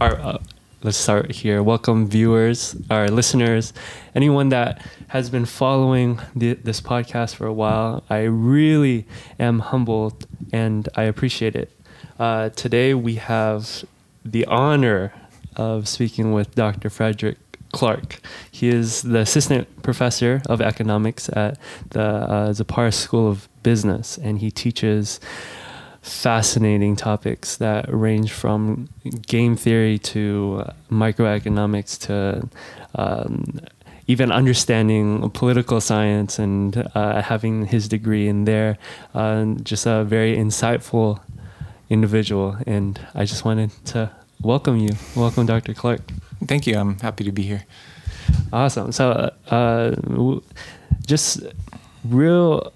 our 0.00 0.18
uh, 0.20 0.38
let's 0.82 0.96
start 0.96 1.30
here. 1.30 1.62
Welcome, 1.62 2.06
viewers, 2.06 2.76
our 2.90 3.08
listeners, 3.08 3.72
anyone 4.14 4.50
that 4.50 4.84
has 5.08 5.30
been 5.30 5.46
following 5.46 6.20
the, 6.34 6.54
this 6.54 6.80
podcast 6.80 7.34
for 7.36 7.46
a 7.46 7.52
while. 7.52 8.04
I 8.10 8.22
really 8.24 9.06
am 9.38 9.60
humbled 9.60 10.26
and 10.52 10.88
I 10.96 11.04
appreciate 11.04 11.56
it. 11.56 11.72
Uh, 12.18 12.50
today 12.50 12.92
we 12.94 13.14
have 13.14 13.84
the 14.24 14.44
honor 14.46 15.12
of 15.56 15.88
speaking 15.88 16.32
with 16.32 16.54
Dr. 16.54 16.90
Frederick 16.90 17.38
Clark. 17.72 18.20
He 18.50 18.68
is 18.68 19.02
the 19.02 19.20
assistant 19.20 19.82
professor 19.82 20.42
of 20.46 20.60
economics 20.60 21.30
at 21.30 21.58
the 21.90 22.02
uh, 22.02 22.90
School 22.90 23.28
of 23.28 23.48
Business, 23.62 24.18
and 24.18 24.38
he 24.38 24.50
teaches 24.50 25.20
fascinating 26.06 26.94
topics 26.94 27.56
that 27.56 27.84
range 27.92 28.32
from 28.32 28.88
game 29.26 29.56
theory 29.56 29.98
to 29.98 30.64
microeconomics 30.88 31.98
to 31.98 32.48
um, 32.94 33.60
even 34.06 34.30
understanding 34.30 35.28
political 35.30 35.80
science 35.80 36.38
and 36.38 36.88
uh, 36.94 37.20
having 37.22 37.66
his 37.66 37.88
degree 37.88 38.28
in 38.28 38.44
there. 38.44 38.78
Uh, 39.14 39.46
just 39.62 39.84
a 39.84 40.04
very 40.04 40.36
insightful 40.36 41.20
individual. 41.90 42.56
And 42.68 43.00
I 43.14 43.24
just 43.24 43.44
wanted 43.44 43.72
to 43.86 44.10
welcome 44.40 44.76
you. 44.76 44.92
Welcome, 45.16 45.46
Dr. 45.46 45.74
Clark. 45.74 46.02
Thank 46.46 46.68
you. 46.68 46.78
I'm 46.78 46.98
happy 47.00 47.24
to 47.24 47.32
be 47.32 47.42
here. 47.42 47.64
Awesome. 48.52 48.92
So, 48.92 49.32
uh, 49.50 49.96
just 51.04 51.42
real 52.04 52.72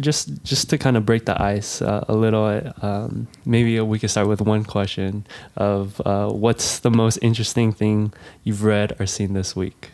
just 0.00 0.42
just 0.42 0.68
to 0.70 0.78
kind 0.78 0.96
of 0.96 1.06
break 1.06 1.26
the 1.26 1.40
ice 1.40 1.80
uh, 1.80 2.04
a 2.08 2.14
little, 2.14 2.72
um, 2.82 3.28
maybe 3.44 3.80
we 3.80 3.98
could 3.98 4.10
start 4.10 4.28
with 4.28 4.40
one 4.40 4.64
question 4.64 5.26
of 5.56 6.00
uh, 6.04 6.28
what's 6.28 6.80
the 6.80 6.90
most 6.90 7.18
interesting 7.22 7.72
thing 7.72 8.12
you've 8.44 8.64
read 8.64 8.98
or 9.00 9.06
seen 9.06 9.34
this 9.34 9.54
week. 9.54 9.90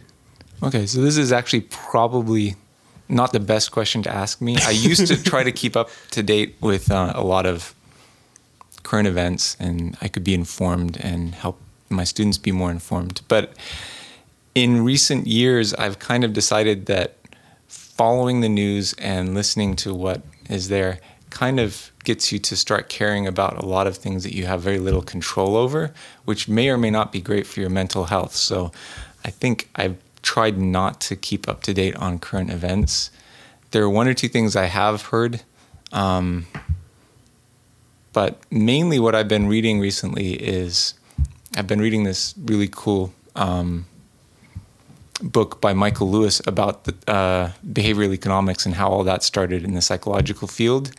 Okay, 0.63 0.87
so 0.87 1.01
this 1.01 1.17
is 1.17 1.33
actually 1.33 1.63
probably 1.63 2.55
not 3.09 3.33
the 3.33 3.41
best 3.41 3.73
question 3.73 4.03
to 4.05 4.11
ask 4.11 4.41
me. 4.41 4.57
I 4.63 4.71
used 4.71 5.07
to 5.09 5.23
try 5.23 5.43
to 5.43 5.53
keep 5.53 5.77
up 5.77 5.91
to 6.13 6.23
date 6.23 6.57
with 6.61 6.91
uh, 6.91 7.13
a 7.15 7.23
lot 7.23 7.47
of 7.47 7.75
current 8.83 9.09
events, 9.09 9.57
and 9.61 9.97
I 10.01 10.09
could 10.09 10.25
be 10.25 10.35
informed 10.35 10.99
and 11.01 11.35
help 11.35 11.61
my 11.91 12.05
students 12.05 12.39
be 12.39 12.53
more 12.53 12.71
informed. 12.71 13.21
But 13.29 13.53
in 14.55 14.85
recent 14.85 15.27
years, 15.27 15.75
I've 15.75 15.99
kind 15.99 16.25
of 16.25 16.33
decided 16.33 16.87
that 16.87 17.17
following 17.95 18.41
the 18.41 18.49
news 18.49 18.95
and 18.95 19.35
listening 19.35 19.77
to 19.77 19.95
what 19.95 20.23
is 20.49 20.69
there 20.69 20.99
kind 21.31 21.61
of 21.61 21.91
gets 22.05 22.33
you 22.33 22.39
to 22.39 22.57
start 22.57 22.89
caring 22.89 23.27
about 23.27 23.57
a 23.57 23.65
lot 23.65 23.87
of 23.87 23.97
things 23.97 24.23
that 24.25 24.35
you 24.35 24.47
have 24.47 24.61
very 24.61 24.79
little 24.79 25.03
control 25.03 25.57
over, 25.57 25.93
which 26.25 26.49
may 26.49 26.69
or 26.69 26.77
may 26.77 26.91
not 26.91 27.13
be 27.13 27.21
great 27.21 27.47
for 27.47 27.61
your 27.61 27.71
mental 27.71 28.05
health. 28.05 28.35
So 28.35 28.73
I 29.25 29.31
think 29.31 29.69
I've 29.77 29.97
tried 30.23 30.59
not 30.59 31.01
to 31.03 31.17
keep 31.17 31.49
up 31.49 31.63
to 31.63 31.75
date 31.75 31.97
on 31.97 32.19
current 32.19 32.51
events. 32.51 33.11
There 33.71 33.83
are 33.83 33.91
one 33.91 34.09
or 34.09 34.15
two 34.15 34.29
things 34.29 34.57
I 34.57 34.67
have 34.67 35.03
heard. 35.07 35.43
Um, 35.93 36.47
but 38.13 38.41
mainly 38.51 38.99
what 38.99 39.15
I've 39.15 39.29
been 39.29 39.49
reading 39.49 39.81
recently 39.81 40.33
is 40.35 40.95
I've 41.57 41.67
been 41.67 41.81
reading 41.81 42.05
this 42.05 42.35
really 42.43 42.69
cool 42.71 43.13
um, 43.37 43.87
book 45.23 45.61
by 45.61 45.73
Michael 45.73 46.11
Lewis 46.11 46.41
about 46.47 46.85
the, 46.85 46.95
uh, 47.11 47.53
behavioral 47.67 48.13
economics 48.13 48.67
and 48.67 48.75
how 48.75 48.89
all 48.89 49.05
that 49.05 49.23
started 49.23 49.65
in 49.65 49.75
the 49.75 49.83
psychological 49.83 50.49
field. 50.49 50.93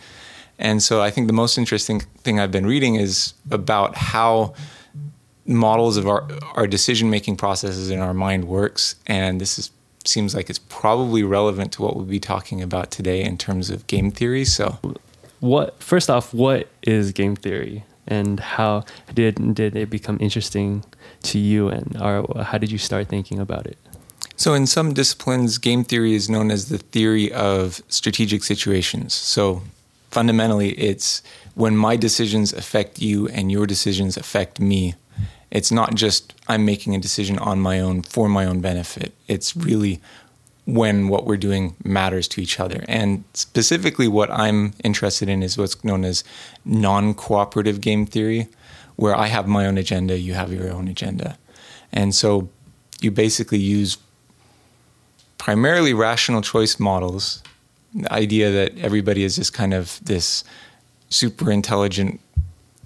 And 0.60 0.82
so 0.82 1.02
I 1.02 1.10
think 1.10 1.28
the 1.28 1.34
most 1.34 1.58
interesting 1.58 2.02
thing 2.24 2.40
I've 2.40 2.52
been 2.52 2.66
reading 2.66 2.96
is 2.96 3.34
about 3.52 3.96
how 3.96 4.54
models 5.46 5.98
of 5.98 6.08
our, 6.08 6.28
our 6.56 6.68
decision 6.68 7.10
making 7.10 7.38
processes 7.38 7.90
in 7.90 8.00
our 8.00 8.14
mind 8.14 8.46
works. 8.46 8.96
And 9.08 9.42
this 9.42 9.60
is, 9.60 9.72
seems 10.06 10.36
like 10.36 10.50
it's 10.50 10.60
probably 10.60 11.24
relevant 11.24 11.72
to 11.74 11.82
what 11.82 11.95
we'll 11.95 12.06
be 12.06 12.20
talking 12.20 12.62
about 12.62 12.92
today 12.92 13.23
in 13.23 13.38
terms 13.38 13.70
of 13.70 13.88
game 13.88 14.12
theory. 14.12 14.45
So, 14.45 14.80
what 15.39 15.82
first 15.82 16.10
off, 16.10 16.33
what 16.33 16.70
is 16.83 17.12
game 17.12 17.36
theory? 17.36 17.83
and 18.08 18.39
how 18.39 18.83
did 19.14 19.56
did 19.56 19.76
it 19.76 19.89
become 19.89 20.17
interesting 20.20 20.83
to 21.22 21.39
you 21.39 21.70
and 21.70 21.95
or 22.02 22.44
how 22.44 22.58
did 22.58 22.72
you 22.72 22.78
start 22.78 23.08
thinking 23.08 23.39
about 23.39 23.66
it 23.66 23.78
so, 24.43 24.54
in 24.54 24.67
some 24.67 24.92
disciplines, 24.92 25.58
game 25.58 25.86
theory 25.86 26.15
is 26.15 26.30
known 26.30 26.52
as 26.52 26.67
the 26.67 26.77
theory 26.77 27.31
of 27.31 27.81
strategic 27.87 28.43
situations. 28.43 29.14
So, 29.14 29.61
fundamentally, 30.11 30.71
it's 30.71 31.23
when 31.55 31.77
my 31.77 31.95
decisions 31.95 32.52
affect 32.52 32.99
you 32.99 33.30
and 33.30 33.49
your 33.49 33.65
decisions 33.65 34.17
affect 34.17 34.59
me. 34.59 34.95
It's 35.49 35.71
not 35.71 35.95
just 35.95 36.33
I'm 36.45 36.65
making 36.65 36.93
a 36.93 36.99
decision 36.99 37.39
on 37.39 37.61
my 37.61 37.80
own 37.80 38.02
for 38.02 38.27
my 38.27 38.43
own 38.43 38.59
benefit. 38.59 39.14
It's 39.30 39.55
really 39.55 40.02
when 40.65 41.08
what 41.08 41.26
we're 41.26 41.37
doing 41.37 41.77
matters 41.86 42.27
to 42.27 42.42
each 42.42 42.59
other. 42.59 42.83
And 42.89 43.23
specifically, 43.33 44.09
what 44.09 44.30
I'm 44.30 44.73
interested 44.83 45.30
in 45.30 45.42
is 45.42 45.58
what's 45.58 45.82
known 45.86 46.03
as 46.03 46.21
non 46.65 47.14
cooperative 47.14 47.80
game 47.80 48.05
theory, 48.05 48.49
where 48.98 49.15
I 49.15 49.27
have 49.27 49.48
my 49.48 49.65
own 49.65 49.77
agenda, 49.77 50.20
you 50.20 50.33
have 50.33 50.52
your 50.52 50.70
own 50.70 50.89
agenda. 50.89 51.37
And 51.93 52.14
so 52.14 52.49
you 52.99 53.09
basically 53.09 53.59
use 53.59 53.98
primarily 55.43 55.93
rational 55.93 56.42
choice 56.42 56.80
models, 56.80 57.43
the 57.93 58.11
idea 58.14 58.49
that 58.49 58.77
everybody 58.77 59.26
is 59.26 59.36
just 59.36 59.52
kind 59.52 59.73
of 59.73 59.99
this 60.05 60.45
super 61.09 61.52
intelligent 61.52 62.21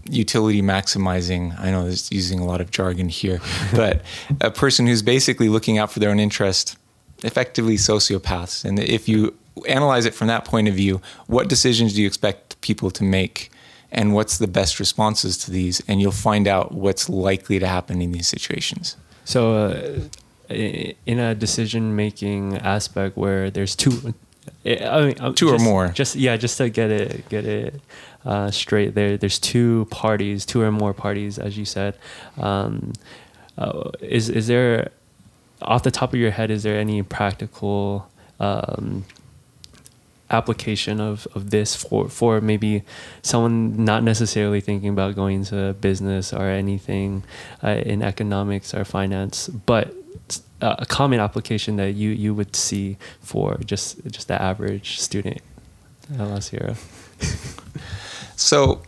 utility 0.10 0.62
maximizing 0.62 1.54
i 1.60 1.70
know 1.70 1.84
this 1.84 2.04
is 2.04 2.12
using 2.14 2.40
a 2.40 2.46
lot 2.46 2.62
of 2.62 2.72
jargon 2.72 3.10
here 3.10 3.42
but 3.76 4.02
a 4.40 4.50
person 4.50 4.88
who's 4.88 5.02
basically 5.02 5.50
looking 5.50 5.78
out 5.78 5.92
for 5.92 6.00
their 6.00 6.10
own 6.10 6.20
interest 6.20 6.78
effectively 7.24 7.76
sociopaths. 7.76 8.64
And 8.64 8.80
if 8.80 9.10
you 9.10 9.36
analyze 9.68 10.06
it 10.06 10.14
from 10.14 10.28
that 10.28 10.46
point 10.46 10.68
of 10.68 10.76
view 10.76 11.02
what 11.28 11.50
decisions 11.50 11.94
do 11.94 12.02
you 12.02 12.08
expect 12.08 12.60
people 12.62 12.92
to 12.92 13.04
make? 13.04 13.52
And 13.92 14.14
what's 14.14 14.38
the 14.38 14.48
best 14.48 14.80
responses 14.80 15.38
to 15.40 15.52
these? 15.52 15.82
And 15.88 16.02
you'll 16.02 16.12
find 16.12 16.48
out 16.48 16.74
what's 16.74 17.10
likely 17.10 17.60
to 17.60 17.68
happen 17.68 18.02
in 18.02 18.12
these 18.12 18.28
situations. 18.28 18.98
So 19.26 19.54
uh, 19.56 20.00
in 20.50 21.20
a 21.20 21.36
decision 21.36 21.96
making 21.96 22.58
aspect 22.58 23.18
where 23.18 23.50
there's 23.50 23.76
two 23.76 24.14
I 24.66 25.02
mean, 25.02 25.20
uh, 25.20 25.34
two 25.34 25.50
just, 25.50 25.62
or 25.62 25.64
more. 25.64 25.88
Just 25.90 26.16
yeah, 26.16 26.38
just 26.38 26.58
to 26.58 26.70
get 26.70 26.92
it 26.92 27.30
get 27.30 27.46
it 27.46 27.82
uh, 28.26 28.52
straight. 28.52 28.96
There, 28.96 29.18
there's 29.18 29.40
two 29.40 29.88
parties, 29.90 30.46
two 30.46 30.62
or 30.62 30.72
more 30.72 30.94
parties, 30.94 31.40
as 31.40 31.58
you 31.58 31.66
said. 31.66 31.98
Um, 32.38 32.94
uh, 33.58 33.92
is 34.02 34.30
is 34.30 34.48
there, 34.48 34.92
off 35.62 35.84
the 35.84 35.92
top 35.92 36.14
of 36.14 36.20
your 36.20 36.32
head, 36.32 36.52
is 36.52 36.64
there 36.64 36.78
any 36.78 37.02
practical 37.02 38.10
um, 38.40 39.06
application 40.30 41.00
of, 41.00 41.28
of 41.34 41.50
this 41.52 41.76
for 41.76 42.10
for 42.10 42.42
maybe 42.42 42.84
someone 43.22 43.86
not 43.86 44.04
necessarily 44.04 44.60
thinking 44.60 44.90
about 44.90 45.16
going 45.16 45.38
into 45.38 45.74
business 45.80 46.34
or 46.34 46.50
anything 46.50 47.24
uh, 47.64 47.70
in 47.86 48.02
economics 48.02 48.74
or 48.74 48.84
finance, 48.84 49.48
but 49.48 49.94
Uh, 50.60 50.76
a 50.80 50.86
common 50.88 51.20
application 51.20 51.76
that 51.76 51.92
you 51.92 52.10
you 52.10 52.34
would 52.34 52.56
see 52.56 52.98
for 53.22 53.58
just 53.64 54.04
just 54.08 54.28
the 54.28 54.42
average 54.42 55.00
student 55.00 55.40
at 56.14 56.28
La 56.28 56.40
Sierra? 56.40 56.76
so 58.36 58.82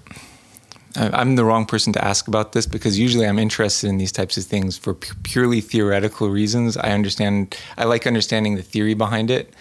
I'm 0.96 1.36
the 1.36 1.46
wrong 1.46 1.66
person 1.66 1.94
to 1.94 2.04
ask 2.04 2.28
about 2.28 2.54
this 2.54 2.66
because 2.66 2.98
usually 2.98 3.28
I'm 3.28 3.38
interested 3.38 3.88
in 3.88 3.98
these 3.98 4.12
types 4.12 4.38
of 4.38 4.44
things 4.46 4.78
for 4.78 4.96
purely 4.96 5.62
theoretical 5.62 6.30
reasons. 6.30 6.78
I 6.78 6.92
understand, 6.92 7.56
I 7.78 7.86
like 7.86 8.08
understanding 8.08 8.56
the 8.56 8.64
theory 8.64 8.96
behind 8.96 9.30
it, 9.30 9.54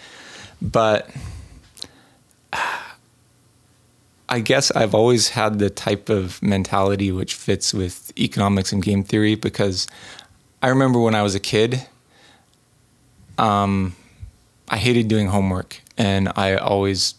but 0.62 1.10
I 4.30 4.40
guess 4.40 4.70
I've 4.72 4.94
always 4.94 5.28
had 5.30 5.58
the 5.58 5.70
type 5.70 6.08
of 6.08 6.42
mentality 6.42 7.12
which 7.12 7.34
fits 7.34 7.72
with 7.72 8.12
economics 8.18 8.72
and 8.72 8.82
game 8.82 9.02
theory 9.04 9.34
because 9.34 9.86
I 10.62 10.68
remember 10.68 10.98
when 10.98 11.14
I 11.14 11.22
was 11.22 11.34
a 11.34 11.40
kid, 11.40 11.86
um, 13.38 13.94
I 14.68 14.76
hated 14.76 15.08
doing 15.08 15.28
homework 15.28 15.80
and 15.96 16.30
I 16.36 16.56
always 16.56 17.14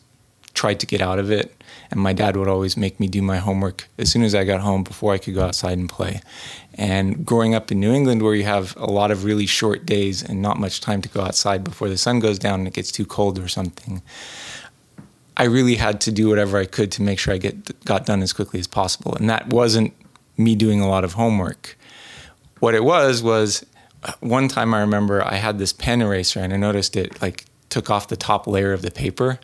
tried 0.54 0.80
to 0.82 0.86
get 0.86 1.02
out 1.02 1.20
of 1.20 1.32
it. 1.32 1.56
And 1.92 2.00
my 2.00 2.14
dad 2.14 2.38
would 2.38 2.48
always 2.48 2.78
make 2.78 3.00
me 3.00 3.08
do 3.08 3.22
my 3.22 3.38
homework 3.38 3.88
as 3.98 4.12
soon 4.12 4.24
as 4.24 4.36
I 4.36 4.44
got 4.44 4.62
home 4.62 4.84
before 4.84 5.14
I 5.14 5.18
could 5.18 5.34
go 5.34 5.44
outside 5.44 5.78
and 5.78 5.90
play. 5.90 6.22
And 6.76 7.26
growing 7.26 7.56
up 7.56 7.72
in 7.72 7.80
New 7.80 7.92
England, 7.92 8.22
where 8.22 8.36
you 8.36 8.44
have 8.44 8.76
a 8.78 8.86
lot 8.86 9.10
of 9.10 9.24
really 9.24 9.48
short 9.48 9.86
days 9.86 10.22
and 10.22 10.42
not 10.42 10.60
much 10.60 10.82
time 10.82 11.02
to 11.02 11.10
go 11.10 11.22
outside 11.22 11.64
before 11.64 11.90
the 11.90 11.98
sun 11.98 12.20
goes 12.20 12.38
down 12.38 12.60
and 12.60 12.68
it 12.68 12.74
gets 12.74 12.92
too 12.92 13.06
cold 13.06 13.40
or 13.40 13.48
something, 13.48 14.04
I 15.36 15.46
really 15.46 15.76
had 15.76 16.02
to 16.02 16.12
do 16.12 16.30
whatever 16.30 16.58
I 16.60 16.66
could 16.66 16.92
to 16.94 17.02
make 17.02 17.18
sure 17.18 17.34
I 17.34 17.38
get 17.38 17.86
got 17.86 18.06
done 18.06 18.22
as 18.22 18.34
quickly 18.34 18.60
as 18.60 18.68
possible. 18.68 19.16
And 19.16 19.30
that 19.30 19.48
wasn't 19.48 19.94
me 20.38 20.56
doing 20.56 20.82
a 20.82 20.88
lot 20.88 21.04
of 21.04 21.14
homework. 21.14 21.78
What 22.60 22.76
it 22.76 22.84
was 22.84 23.24
was 23.24 23.66
one 24.20 24.48
time 24.48 24.74
I 24.74 24.82
remember 24.82 25.24
I 25.24 25.36
had 25.36 25.60
this 25.60 25.74
pen 25.74 26.02
eraser 26.02 26.40
and 26.40 26.54
I 26.54 26.58
noticed 26.58 26.96
it 26.96 27.22
like 27.22 27.46
took 27.70 27.90
off 27.90 28.08
the 28.08 28.18
top 28.18 28.48
layer 28.48 28.74
of 28.74 28.82
the 28.82 28.92
paper. 28.92 29.40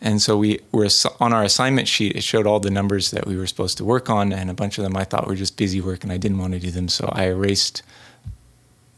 And 0.00 0.20
so 0.20 0.36
we 0.36 0.60
were 0.70 0.88
on 1.20 1.32
our 1.32 1.42
assignment 1.42 1.88
sheet. 1.88 2.14
It 2.14 2.22
showed 2.22 2.46
all 2.46 2.60
the 2.60 2.70
numbers 2.70 3.10
that 3.12 3.26
we 3.26 3.36
were 3.36 3.46
supposed 3.46 3.78
to 3.78 3.84
work 3.86 4.10
on, 4.10 4.32
and 4.34 4.50
a 4.50 4.54
bunch 4.54 4.76
of 4.76 4.84
them 4.84 4.96
I 4.96 5.04
thought 5.04 5.26
were 5.26 5.34
just 5.34 5.56
busy 5.56 5.80
work, 5.80 6.02
and 6.02 6.12
I 6.12 6.18
didn't 6.18 6.38
want 6.38 6.52
to 6.52 6.58
do 6.58 6.70
them. 6.70 6.88
So 6.88 7.08
I 7.12 7.24
erased 7.24 7.82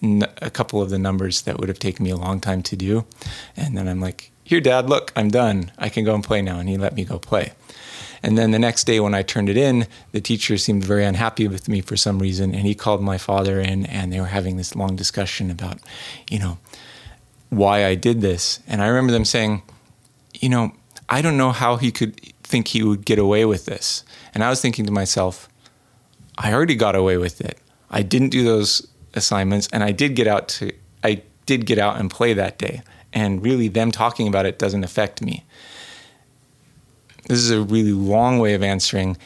a 0.02 0.50
couple 0.50 0.82
of 0.82 0.90
the 0.90 0.98
numbers 0.98 1.42
that 1.42 1.58
would 1.58 1.68
have 1.68 1.78
taken 1.78 2.04
me 2.04 2.10
a 2.10 2.16
long 2.16 2.40
time 2.40 2.62
to 2.62 2.76
do. 2.76 3.04
And 3.56 3.76
then 3.76 3.88
I'm 3.88 4.00
like, 4.00 4.30
"Here, 4.44 4.60
Dad, 4.60 4.88
look, 4.88 5.12
I'm 5.16 5.30
done. 5.30 5.72
I 5.78 5.88
can 5.88 6.04
go 6.04 6.14
and 6.14 6.22
play 6.22 6.42
now." 6.42 6.58
And 6.58 6.68
he 6.68 6.76
let 6.76 6.94
me 6.94 7.04
go 7.04 7.18
play. 7.18 7.52
And 8.22 8.36
then 8.36 8.50
the 8.50 8.58
next 8.58 8.84
day 8.84 8.98
when 9.00 9.14
I 9.14 9.22
turned 9.22 9.48
it 9.48 9.56
in, 9.56 9.86
the 10.12 10.20
teacher 10.20 10.56
seemed 10.56 10.84
very 10.84 11.04
unhappy 11.04 11.48
with 11.48 11.68
me 11.68 11.80
for 11.80 11.96
some 11.96 12.18
reason, 12.18 12.54
and 12.54 12.66
he 12.66 12.74
called 12.74 13.02
my 13.02 13.18
father 13.18 13.60
in, 13.60 13.86
and 13.86 14.12
they 14.12 14.20
were 14.20 14.26
having 14.26 14.56
this 14.56 14.74
long 14.74 14.96
discussion 14.96 15.50
about, 15.50 15.78
you 16.30 16.38
know, 16.38 16.58
why 17.50 17.84
I 17.84 17.94
did 17.94 18.20
this. 18.20 18.60
And 18.66 18.82
I 18.82 18.88
remember 18.88 19.12
them 19.12 19.24
saying, 19.24 19.62
you 20.34 20.48
know, 20.48 20.72
I 21.08 21.22
don't 21.22 21.36
know 21.36 21.52
how 21.52 21.76
he 21.76 21.92
could 21.92 22.20
think 22.42 22.68
he 22.68 22.82
would 22.82 23.04
get 23.04 23.18
away 23.18 23.44
with 23.44 23.66
this. 23.66 24.02
And 24.34 24.42
I 24.42 24.50
was 24.50 24.60
thinking 24.60 24.86
to 24.86 24.92
myself, 24.92 25.48
I 26.38 26.52
already 26.52 26.74
got 26.74 26.96
away 26.96 27.16
with 27.16 27.40
it. 27.40 27.58
I 27.90 28.02
didn't 28.02 28.30
do 28.30 28.44
those 28.44 28.86
assignments 29.16 29.68
and 29.72 29.82
I 29.82 29.92
did 29.92 30.14
get 30.14 30.26
out 30.26 30.48
to 30.48 30.72
I 31.02 31.22
did 31.46 31.64
get 31.64 31.78
out 31.78 31.98
and 31.98 32.10
play 32.10 32.34
that 32.34 32.58
day. 32.58 32.82
And 33.12 33.42
really 33.42 33.68
them 33.68 33.92
talking 33.92 34.28
about 34.28 34.44
it 34.44 34.58
doesn't 34.58 34.84
affect 34.84 35.22
me. 35.22 35.44
This 37.28 37.38
is 37.38 37.50
a 37.50 37.60
really 37.60 37.92
long 37.92 38.38
way 38.38 38.54
of 38.54 38.62
answering. 38.62 39.16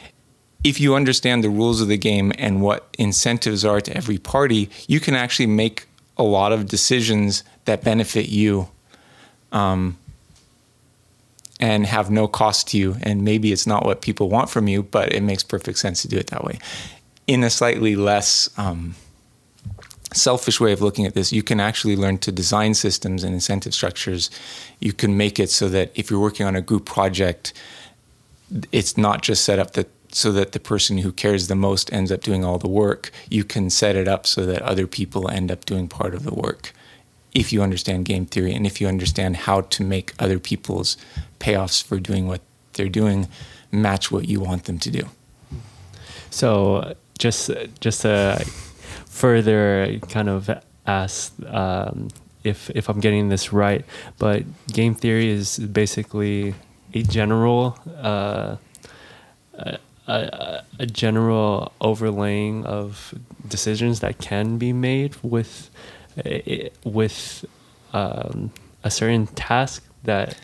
If 0.63 0.81
you 0.81 0.95
understand 0.95 1.43
the 1.43 1.51
rules 1.51 1.81
of 1.81 1.89
the 1.89 1.99
game 1.99 2.33
and 2.39 2.63
what 2.63 2.95
incentives 2.99 3.65
are 3.65 3.81
to 3.81 3.97
every 3.97 4.19
party, 4.19 4.71
you 4.87 5.01
can 5.01 5.15
actually 5.15 5.47
make 5.47 5.87
a 6.17 6.23
lot 6.23 6.53
of 6.53 6.67
decisions 6.67 7.43
that 7.65 7.83
benefit 7.83 8.29
you. 8.29 8.69
Um, 9.53 9.97
and 11.63 11.85
have 11.85 12.11
no 12.11 12.27
cost 12.27 12.69
to 12.69 12.79
you. 12.79 12.97
And 13.03 13.23
maybe 13.23 13.53
it's 13.53 13.67
not 13.67 13.85
what 13.85 14.01
people 14.01 14.31
want 14.31 14.49
from 14.49 14.67
you, 14.67 14.83
but 14.83 15.13
it 15.13 15.21
makes 15.21 15.43
perfect 15.43 15.79
sense 15.79 16.01
to 16.03 16.09
do 16.09 16.17
it 16.17 16.29
that 16.29 16.43
way. 16.43 16.59
In 17.27 17.45
a 17.45 17.51
slightly 17.51 17.97
less 17.97 18.49
um, 18.57 18.95
selfish 20.13 20.61
way 20.61 20.73
of 20.73 20.81
looking 20.81 21.07
at 21.07 21.15
this, 21.15 21.33
you 21.33 21.43
can 21.43 21.61
actually 21.61 21.97
learn 21.97 22.19
to 22.19 22.33
design 22.33 22.75
systems 22.75 23.23
and 23.25 23.35
incentive 23.35 23.75
structures. 23.75 24.31
You 24.81 24.93
can 24.93 25.17
make 25.17 25.39
it 25.39 25.51
so 25.51 25.69
that 25.69 25.93
if 25.95 26.11
you're 26.11 26.21
working 26.21 26.47
on 26.47 26.57
a 26.57 26.61
group 26.61 26.85
project, 26.85 27.53
it's 28.73 28.97
not 28.97 29.23
just 29.23 29.45
set 29.45 29.59
up 29.59 29.73
that 29.73 29.89
so 30.13 30.33
that 30.33 30.51
the 30.51 30.59
person 30.59 30.99
who 30.99 31.13
cares 31.13 31.47
the 31.47 31.55
most 31.55 31.93
ends 31.93 32.11
up 32.11 32.21
doing 32.21 32.45
all 32.45 32.59
the 32.59 32.69
work. 32.69 33.13
You 33.29 33.45
can 33.45 33.71
set 33.71 33.95
it 33.95 34.09
up 34.09 34.27
so 34.27 34.45
that 34.47 34.61
other 34.63 34.89
people 34.89 35.31
end 35.31 35.53
up 35.53 35.65
doing 35.65 35.87
part 35.87 36.15
of 36.15 36.25
the 36.25 36.35
work 36.35 36.73
if 37.33 37.53
you 37.53 37.63
understand 37.63 38.05
game 38.07 38.27
theory 38.27 38.53
and 38.53 38.67
if 38.67 38.81
you 38.81 38.89
understand 38.89 39.37
how 39.37 39.61
to 39.61 39.85
make 39.85 40.13
other 40.19 40.41
people's 40.41 40.97
payoffs 41.39 41.81
for 41.81 42.01
doing 42.01 42.27
what 42.27 42.41
they're 42.73 42.89
doing 42.89 43.29
match 43.71 44.11
what 44.11 44.29
you 44.29 44.41
want 44.41 44.65
them 44.65 44.79
to 44.79 44.91
do. 44.91 45.09
So 46.31 46.95
just 47.19 47.51
just 47.81 48.03
to 48.03 48.45
further 49.11 49.99
kind 50.09 50.29
of 50.29 50.49
ask 50.87 51.35
um, 51.47 52.09
if 52.43 52.71
if 52.71 52.89
I'm 52.89 53.01
getting 53.01 53.29
this 53.29 53.53
right, 53.53 53.85
but 54.19 54.45
game 54.73 54.95
theory 54.95 55.29
is 55.29 55.59
basically 55.59 56.55
a 56.95 57.03
general 57.03 57.79
uh, 57.99 58.57
a, 59.55 59.79
a, 60.07 60.63
a 60.79 60.87
general 60.87 61.73
overlaying 61.81 62.65
of 62.65 63.15
decisions 63.47 64.01
that 64.01 64.19
can 64.19 64.57
be 64.57 64.73
made 64.73 65.17
with 65.23 65.71
with 66.85 67.45
um, 67.93 68.53
a 68.83 68.91
certain 68.91 69.27
task 69.27 69.85
that. 70.05 70.37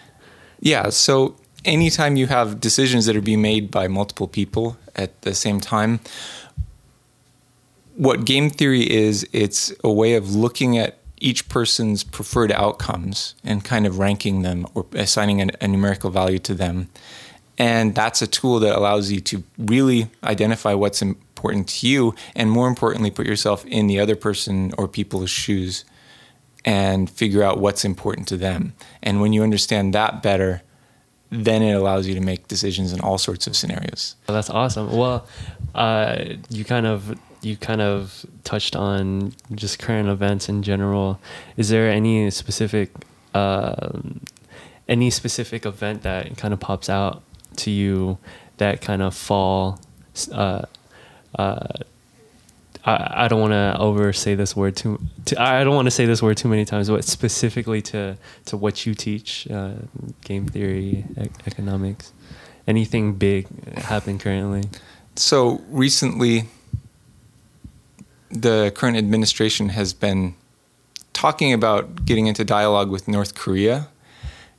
Yeah. 0.61 0.91
So 0.91 1.37
anytime 1.65 2.17
you 2.17 2.27
have 2.27 2.61
decisions 2.61 3.07
that 3.07 3.17
are 3.17 3.23
being 3.23 3.43
made 3.43 3.71
by 3.71 3.89
multiple 3.89 4.29
people 4.29 4.77
at 4.95 5.21
the 5.23 5.35
same 5.35 5.61
time, 5.61 6.01
what 7.97 8.25
game 8.25 8.51
theory 8.51 8.89
is, 8.91 9.27
it's 9.33 9.73
a 9.83 9.91
way 9.91 10.15
of 10.15 10.35
looking 10.35 10.79
at 10.79 10.99
each 11.19 11.49
person's 11.49 12.05
preferred 12.05 12.53
outcomes 12.53 13.35
and 13.43 13.65
kind 13.65 13.87
of 13.87 13.99
ranking 13.99 14.43
them 14.43 14.67
or 14.75 14.87
assigning 14.93 15.41
an, 15.41 15.51
a 15.61 15.69
numerical 15.69 16.11
value 16.11 16.39
to 16.41 16.55
them. 16.55 16.89
And 17.59 17.95
that's 17.95 18.21
a 18.21 18.27
tool 18.27 18.61
that 18.61 18.77
allows 18.77 19.11
you 19.11 19.21
to 19.21 19.43
really 19.57 20.11
identify 20.23 20.75
what's 20.75 21.01
important 21.01 21.69
to 21.69 21.89
you, 21.89 22.15
and 22.35 22.51
more 22.51 22.69
importantly, 22.69 23.11
put 23.11 23.27
yourself 23.27 23.65
in 23.65 23.87
the 23.87 23.99
other 23.99 24.15
person 24.15 24.73
or 24.77 24.89
people's 24.89 25.31
shoes 25.31 25.87
and 26.67 27.09
figure 27.09 27.43
out 27.43 27.61
what's 27.61 27.85
important 27.85 28.29
to 28.29 28.37
them. 28.37 28.75
And 29.03 29.23
when 29.23 29.33
you 29.33 29.43
understand 29.43 29.95
that 29.95 30.23
better, 30.23 30.63
then 31.31 31.63
it 31.63 31.73
allows 31.73 32.07
you 32.07 32.15
to 32.15 32.21
make 32.21 32.47
decisions 32.49 32.93
in 32.93 33.01
all 33.01 33.19
sorts 33.19 33.47
of 33.47 33.57
scenarios. 33.57 34.17
That's 34.27 34.51
awesome. 34.51 34.95
Well, 34.95 35.27
uh, 35.75 36.25
you 36.51 36.65
kind 36.65 36.87
of 36.87 37.19
you 37.43 37.57
kind 37.57 37.81
of 37.81 38.25
touched 38.45 38.77
on 38.77 39.33
just 39.55 39.79
current 39.79 40.09
events 40.09 40.49
in 40.49 40.63
general. 40.63 41.21
Is 41.57 41.69
there 41.69 41.91
any 41.91 42.31
specific 42.31 42.91
uh, 43.35 44.01
any 44.89 45.11
specific 45.11 45.67
event 45.67 46.03
that 46.03 46.37
kind 46.37 46.55
of 46.55 46.61
pops 46.61 46.89
out 46.89 47.23
to 47.57 47.71
you 47.71 48.19
that 48.59 48.81
kind 48.81 49.03
of 49.03 49.15
fall 49.15 49.79
uh, 50.33 50.63
uh, 51.39 51.67
I, 52.87 53.25
I 53.25 53.29
don't 53.29 53.41
want 53.41 53.53
to 53.53 53.77
over 53.79 54.13
say 54.13 54.35
this 54.35 54.57
word 54.57 54.77
too. 54.77 55.01
To, 55.27 55.43
I 55.43 55.65
don't 55.65 55.75
want 55.75 55.87
to 55.87 55.91
say 55.91 56.07
this 56.07 56.23
word 56.23 56.37
too 56.37 56.49
many 56.49 56.65
times, 56.65 56.89
but 56.89 57.05
specifically 57.05 57.83
to 57.83 58.17
to 58.47 58.57
what 58.57 58.87
you 58.87 58.95
teach, 58.95 59.49
uh, 59.51 59.75
game 60.25 60.47
theory, 60.47 61.05
economics, 61.47 62.13
anything 62.67 63.15
big 63.15 63.49
happen 63.77 64.19
currently. 64.19 64.65
So 65.17 65.63
recently, 65.69 66.45
the 68.43 68.73
current 68.75 68.97
administration 68.97 69.71
has 69.71 69.93
been 69.93 70.35
talking 71.13 71.53
about 71.53 72.05
getting 72.05 72.27
into 72.27 72.45
dialogue 72.45 72.91
with 72.91 73.09
North 73.09 73.35
Korea, 73.35 73.89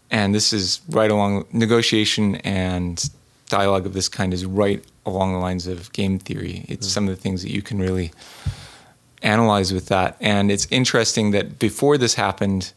and 0.10 0.34
this 0.34 0.54
is 0.54 0.82
right 0.90 1.12
along 1.12 1.46
negotiation 1.52 2.36
and 2.38 3.10
dialogue 3.50 3.86
of 3.86 3.94
this 3.94 4.10
kind 4.10 4.34
is 4.34 4.46
right 4.46 4.84
along 5.06 5.34
the 5.34 5.40
lines 5.40 5.68
of 5.68 5.92
game 5.94 6.20
theory. 6.20 6.66
It's 6.68 6.88
mm. 6.88 6.92
some 6.92 7.08
of 7.08 7.16
the 7.16 7.22
things 7.22 7.42
that 7.44 7.52
you 7.52 7.62
can 7.62 7.80
really 7.80 8.12
analyze 9.22 9.74
with 9.74 9.88
that. 9.88 10.18
And 10.20 10.52
it's 10.52 10.68
interesting 10.70 11.32
that 11.32 11.60
before 11.60 11.98
this 11.98 12.16
happened, 12.16 12.74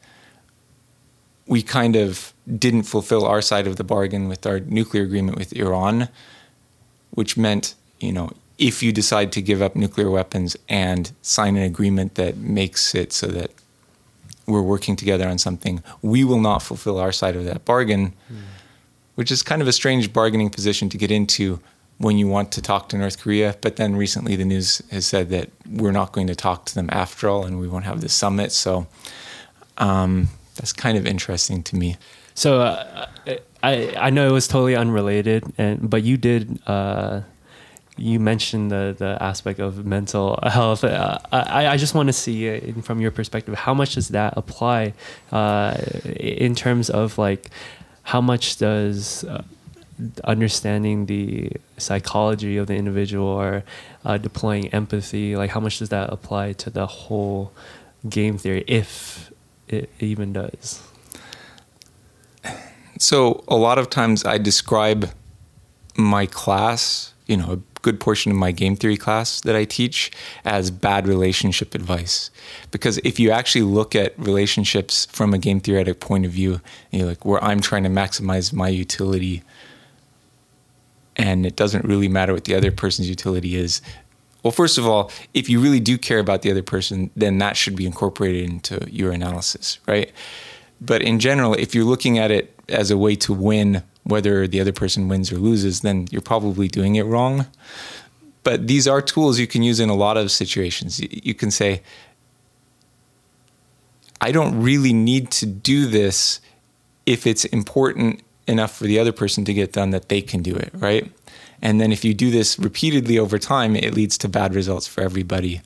we 1.47 1.63
kind 1.63 1.97
of 1.97 2.33
didn't 2.59 2.85
fulfill 2.85 3.25
our 3.27 3.43
side 3.43 3.67
of 3.67 3.77
the 3.77 3.85
bargain 3.85 4.29
with 4.29 4.47
our 4.47 4.61
nuclear 4.61 5.03
agreement 5.03 5.37
with 5.37 5.53
Iran, 5.53 6.09
which 7.11 7.37
meant, 7.37 7.75
you 7.99 8.13
know, 8.13 8.31
if 8.61 8.83
you 8.83 8.93
decide 8.93 9.33
to 9.33 9.43
give 9.43 9.61
up 9.61 9.75
nuclear 9.75 10.11
weapons 10.11 10.57
and 10.69 11.11
sign 11.23 11.57
an 11.57 11.65
agreement 11.65 12.15
that 12.15 12.37
makes 12.37 12.95
it 12.95 13.13
so 13.13 13.27
that 13.27 13.51
we're 14.47 14.63
working 14.63 14.95
together 14.95 15.27
on 15.27 15.39
something, 15.39 15.83
we 16.03 16.23
will 16.23 16.41
not 16.41 16.63
fulfill 16.63 16.99
our 16.99 17.11
side 17.11 17.35
of 17.35 17.45
that 17.47 17.65
bargain. 17.65 18.15
Mm 18.33 18.37
which 19.21 19.31
is 19.31 19.43
kind 19.43 19.61
of 19.61 19.69
a 19.69 19.73
strange 19.73 20.15
bargaining 20.15 20.49
position 20.49 20.89
to 20.89 20.97
get 20.97 21.11
into 21.11 21.61
when 21.99 22.17
you 22.17 22.27
want 22.27 22.51
to 22.53 22.63
talk 22.63 22.89
to 22.89 22.97
North 22.97 23.21
Korea. 23.21 23.55
But 23.61 23.77
then 23.77 23.95
recently 23.95 24.35
the 24.35 24.47
news 24.47 24.81
has 24.91 25.07
said 25.07 25.29
that 25.29 25.51
we're 25.71 25.93
not 25.93 26.13
going 26.13 26.27
to 26.29 26.35
talk 26.35 26.65
to 26.65 26.75
them 26.75 26.89
after 26.91 27.29
all 27.29 27.45
and 27.45 27.61
we 27.61 27.69
won't 27.69 27.85
have 27.85 28.01
the 28.01 28.09
summit. 28.09 28.51
So 28.51 28.87
um, 29.77 30.29
that's 30.55 30.73
kind 30.73 30.97
of 30.97 31.07
interesting 31.07 31.63
to 31.65 31.77
me. 31.77 31.99
So 32.35 32.63
uh, 32.63 33.09
I, 33.63 33.95
I 33.99 34.09
know 34.09 34.27
it 34.27 34.33
was 34.33 34.49
totally 34.49 34.75
unrelated, 34.75 35.45
and 35.59 35.91
but 35.91 36.03
you 36.03 36.17
did. 36.17 36.59
Uh, 36.67 37.21
you 38.01 38.19
mentioned 38.19 38.71
the 38.71 38.95
the 38.99 39.23
aspect 39.23 39.61
of 39.61 39.85
mental 39.85 40.39
health. 40.43 40.83
Uh, 40.85 41.19
I, 41.31 41.69
I 41.69 41.77
just 41.77 41.95
want 41.95 42.09
to 42.09 42.13
see 42.13 42.49
uh, 42.49 42.81
from 42.83 43.01
your 43.01 43.11
perspective 43.11 43.55
how 43.55 43.75
much 43.75 43.95
does 43.95 44.09
that 44.09 44.35
apply 44.37 44.95
uh, 45.33 45.77
in 46.17 46.55
terms 46.55 46.89
of 46.91 47.19
like 47.19 47.51
how 48.05 48.21
much 48.21 48.57
does 48.57 49.25
uh, 49.25 49.43
understanding 50.25 51.07
the 51.07 51.53
psychology 51.77 52.57
of 52.57 52.67
the 52.67 52.75
individual 52.75 53.27
or 53.27 53.63
uh, 54.05 54.17
deploying 54.17 54.69
empathy 54.69 55.37
like 55.37 55.51
how 55.51 55.61
much 55.61 55.79
does 55.79 55.91
that 55.91 56.11
apply 56.11 56.53
to 56.55 56.71
the 56.71 56.87
whole 56.87 57.53
game 58.09 58.39
theory 58.39 58.65
if 58.67 59.31
it 59.69 59.91
even 60.01 60.33
does 60.33 60.83
so 62.99 63.45
a 63.47 63.57
lot 63.57 63.77
of 63.79 63.91
times 63.91 64.25
i 64.25 64.39
describe 64.39 65.11
my 65.97 66.25
class 66.25 67.13
you 67.31 67.37
know 67.37 67.53
a 67.53 67.81
good 67.83 67.99
portion 67.99 68.31
of 68.31 68.37
my 68.37 68.53
game 68.53 68.77
theory 68.77 68.97
class 68.97 69.41
that 69.43 69.57
i 69.57 69.65
teach 69.65 70.11
as 70.45 70.71
bad 70.71 71.07
relationship 71.07 71.75
advice 71.75 72.31
because 72.71 72.99
if 72.99 73.19
you 73.19 73.31
actually 73.31 73.63
look 73.63 73.95
at 73.95 74.19
relationships 74.19 75.07
from 75.07 75.33
a 75.33 75.39
game 75.39 75.61
theoretic 75.61 76.01
point 76.01 76.27
of 76.27 76.33
view 76.33 76.61
you 76.91 77.07
like 77.07 77.25
where 77.25 77.43
i'm 77.43 77.61
trying 77.61 77.85
to 77.85 77.89
maximize 77.89 78.53
my 78.53 78.69
utility 78.69 79.43
and 81.21 81.45
it 81.45 81.55
doesn't 81.55 81.85
really 81.85 82.09
matter 82.09 82.33
what 82.33 82.45
the 82.45 82.55
other 82.55 82.71
person's 82.71 83.09
utility 83.09 83.55
is. 83.55 83.83
Well, 84.43 84.53
first 84.53 84.79
of 84.79 84.87
all, 84.87 85.11
if 85.35 85.51
you 85.51 85.61
really 85.61 85.81
do 85.81 85.99
care 85.99 86.19
about 86.19 86.41
the 86.41 86.51
other 86.51 86.63
person, 86.63 87.11
then 87.15 87.37
that 87.39 87.59
should 87.59 87.77
be 87.77 87.85
incorporated 87.85 88.49
into 88.49 88.91
your 88.91 89.13
analysis, 89.13 89.79
right? 89.87 90.11
But 90.81 91.03
in 91.03 91.19
general, 91.21 91.53
if 91.53 91.75
you're 91.75 91.85
looking 91.85 92.19
at 92.19 92.31
it 92.31 92.55
as 92.71 92.91
a 92.91 92.97
way 92.97 93.17
to 93.17 93.35
win 93.35 93.83
whether 94.05 94.47
the 94.47 94.61
other 94.61 94.73
person 94.73 95.09
wins 95.09 95.31
or 95.31 95.37
loses, 95.37 95.81
then 95.81 96.07
you're 96.11 96.21
probably 96.23 96.69
doing 96.69 96.97
it 96.97 97.03
wrong. 97.03 97.47
But 98.43 98.67
these 98.67 98.89
are 98.89 99.03
tools 99.03 99.39
you 99.39 99.47
can 99.47 99.63
use 99.63 99.81
in 99.81 99.89
a 99.89 99.95
lot 99.95 100.17
of 100.17 100.31
situations. 100.31 101.01
You 101.01 101.35
can 101.35 101.51
say, 101.51 101.83
I 104.21 104.33
don't 104.33 104.61
really 104.63 104.93
need 104.93 105.31
to 105.33 105.47
do 105.47 105.87
this 105.87 106.41
if 107.07 107.27
it's 107.27 107.45
important 107.47 108.23
enough 108.47 108.77
for 108.77 108.85
the 108.85 108.99
other 108.99 109.13
person 109.13 109.45
to 109.45 109.55
get 109.55 109.73
done 109.73 109.91
that 109.91 110.09
they 110.09 110.21
can 110.21 110.43
do 110.43 110.55
it, 110.55 110.71
right? 110.75 111.11
And 111.63 111.81
then 111.81 111.93
if 111.93 112.05
you 112.05 112.15
do 112.15 112.31
this 112.31 112.59
repeatedly 112.59 113.19
over 113.19 113.39
time, 113.39 113.77
it 113.77 113.95
leads 113.95 114.17
to 114.19 114.29
bad 114.29 114.55
results 114.55 114.87
for 114.87 115.03
everybody. 115.03 115.61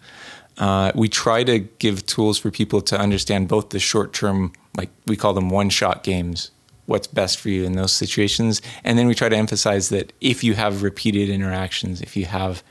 Uh, 0.58 0.92
we 0.94 1.08
try 1.08 1.44
to 1.44 1.58
give 1.58 2.06
tools 2.06 2.38
for 2.38 2.50
people 2.50 2.80
to 2.82 2.98
understand 2.98 3.48
both 3.48 3.70
the 3.70 3.78
short 3.78 4.12
term, 4.12 4.52
like 4.76 4.90
we 5.06 5.16
call 5.16 5.32
them 5.34 5.50
one 5.50 5.68
shot 5.68 6.04
games, 6.04 6.50
what's 6.86 7.06
best 7.06 7.38
for 7.38 7.48
you 7.48 7.64
in 7.64 7.72
those 7.72 7.92
situations. 7.92 8.60
And 8.82 8.98
then 8.98 9.06
we 9.06 9.14
try 9.14 9.28
to 9.28 9.36
emphasize 9.36 9.88
that 9.88 10.12
if 10.20 10.44
you 10.44 10.54
have 10.54 10.82
repeated 10.82 11.28
interactions, 11.30 12.00
if 12.00 12.16
you 12.16 12.26
have 12.26 12.62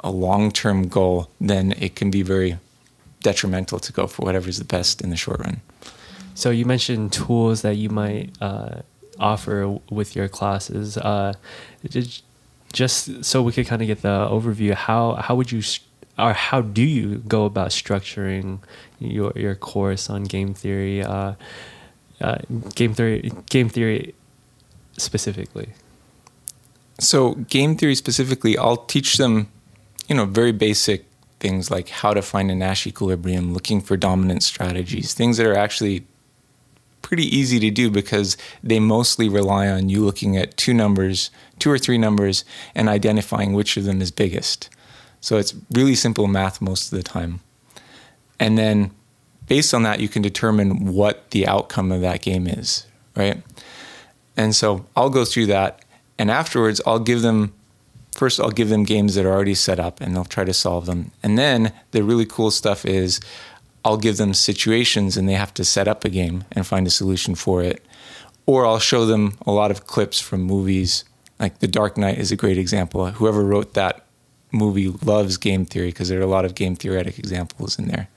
a 0.00 0.10
long 0.10 0.50
term 0.50 0.88
goal, 0.88 1.30
then 1.40 1.72
it 1.78 1.96
can 1.96 2.10
be 2.10 2.22
very 2.22 2.58
detrimental 3.22 3.78
to 3.80 3.92
go 3.92 4.06
for 4.06 4.24
whatever's 4.24 4.58
the 4.58 4.64
best 4.64 5.00
in 5.00 5.10
the 5.10 5.16
short 5.16 5.40
run. 5.40 5.60
So 6.34 6.50
you 6.50 6.64
mentioned 6.64 7.12
tools 7.12 7.62
that 7.62 7.76
you 7.76 7.88
might 7.88 8.30
uh, 8.40 8.82
offer 9.18 9.78
with 9.90 10.14
your 10.14 10.28
classes. 10.28 10.96
Uh, 10.98 11.32
just 12.72 13.24
so 13.24 13.42
we 13.42 13.52
could 13.52 13.66
kind 13.66 13.80
of 13.80 13.88
get 13.88 14.02
the 14.02 14.28
overview, 14.28 14.74
how 14.74 15.14
how 15.14 15.34
would 15.34 15.50
you 15.50 15.62
or 16.18 16.32
how 16.32 16.60
do 16.60 16.82
you 16.82 17.16
go 17.26 17.44
about 17.44 17.70
structuring 17.70 18.58
your 18.98 19.32
your 19.34 19.54
course 19.54 20.10
on 20.10 20.24
game 20.24 20.54
theory, 20.54 21.02
uh, 21.02 21.34
uh, 22.20 22.38
game 22.74 22.94
theory, 22.94 23.32
game 23.50 23.68
theory 23.68 24.14
specifically? 24.96 25.70
So 26.98 27.34
game 27.34 27.76
theory 27.76 27.94
specifically, 27.94 28.56
I'll 28.56 28.78
teach 28.78 29.16
them, 29.16 29.48
you 30.08 30.14
know, 30.14 30.24
very 30.24 30.52
basic 30.52 31.04
things 31.40 31.70
like 31.70 31.88
how 31.90 32.14
to 32.14 32.22
find 32.22 32.50
a 32.50 32.54
Nash 32.54 32.86
equilibrium, 32.86 33.52
looking 33.52 33.80
for 33.80 33.96
dominant 33.96 34.42
strategies, 34.42 35.12
things 35.12 35.36
that 35.36 35.46
are 35.46 35.56
actually 35.56 36.06
pretty 37.02 37.24
easy 37.24 37.60
to 37.60 37.70
do 37.70 37.90
because 37.90 38.36
they 38.64 38.80
mostly 38.80 39.28
rely 39.28 39.68
on 39.68 39.88
you 39.88 40.04
looking 40.04 40.36
at 40.36 40.56
two 40.56 40.74
numbers, 40.74 41.30
two 41.58 41.70
or 41.70 41.78
three 41.78 41.98
numbers, 41.98 42.44
and 42.74 42.88
identifying 42.88 43.52
which 43.52 43.76
of 43.76 43.84
them 43.84 44.00
is 44.00 44.10
biggest. 44.10 44.68
So 45.20 45.36
it's 45.36 45.54
really 45.70 45.94
simple 45.94 46.26
math 46.26 46.60
most 46.60 46.92
of 46.92 46.96
the 46.96 47.04
time. 47.04 47.40
And 48.40 48.58
then 48.58 48.90
based 49.46 49.74
on 49.74 49.82
that, 49.84 50.00
you 50.00 50.08
can 50.08 50.22
determine 50.22 50.92
what 50.92 51.30
the 51.30 51.46
outcome 51.46 51.92
of 51.92 52.00
that 52.00 52.22
game 52.22 52.46
is, 52.46 52.86
right? 53.16 53.42
And 54.36 54.54
so 54.54 54.86
I'll 54.94 55.10
go 55.10 55.24
through 55.24 55.46
that. 55.46 55.84
And 56.18 56.30
afterwards, 56.30 56.80
I'll 56.86 56.98
give 56.98 57.22
them 57.22 57.52
first, 58.12 58.40
I'll 58.40 58.50
give 58.50 58.68
them 58.68 58.84
games 58.84 59.14
that 59.14 59.26
are 59.26 59.32
already 59.32 59.54
set 59.54 59.78
up 59.78 60.00
and 60.00 60.14
they'll 60.14 60.24
try 60.24 60.44
to 60.44 60.54
solve 60.54 60.86
them. 60.86 61.12
And 61.22 61.38
then 61.38 61.72
the 61.90 62.02
really 62.02 62.26
cool 62.26 62.50
stuff 62.50 62.84
is 62.84 63.20
I'll 63.84 63.96
give 63.96 64.16
them 64.16 64.34
situations 64.34 65.16
and 65.16 65.28
they 65.28 65.34
have 65.34 65.54
to 65.54 65.64
set 65.64 65.86
up 65.86 66.04
a 66.04 66.08
game 66.08 66.44
and 66.52 66.66
find 66.66 66.86
a 66.86 66.90
solution 66.90 67.34
for 67.34 67.62
it. 67.62 67.84
Or 68.46 68.66
I'll 68.66 68.78
show 68.78 69.06
them 69.06 69.36
a 69.46 69.52
lot 69.52 69.70
of 69.70 69.86
clips 69.86 70.20
from 70.20 70.42
movies. 70.42 71.04
Like 71.38 71.58
The 71.58 71.68
Dark 71.68 71.96
Knight 71.96 72.18
is 72.18 72.32
a 72.32 72.36
great 72.36 72.58
example. 72.58 73.06
Whoever 73.06 73.44
wrote 73.44 73.74
that 73.74 74.06
movie 74.52 74.88
loves 74.88 75.36
game 75.36 75.64
theory 75.64 75.88
because 75.88 76.08
there 76.08 76.18
are 76.18 76.24
a 76.24 76.26
lot 76.26 76.44
of 76.44 76.54
game 76.54 76.76
theoretic 76.76 77.18
examples 77.18 77.78
in 77.78 77.88
there. 77.88 78.08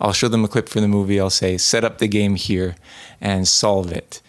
I'll 0.00 0.12
show 0.12 0.28
them 0.28 0.44
a 0.44 0.48
clip 0.48 0.68
from 0.68 0.82
the 0.82 0.88
movie. 0.88 1.18
I'll 1.18 1.30
say, 1.30 1.56
set 1.58 1.84
up 1.84 1.98
the 1.98 2.08
game 2.08 2.34
here 2.34 2.76
and 3.20 3.48
solve 3.48 3.92
it. 3.92 4.20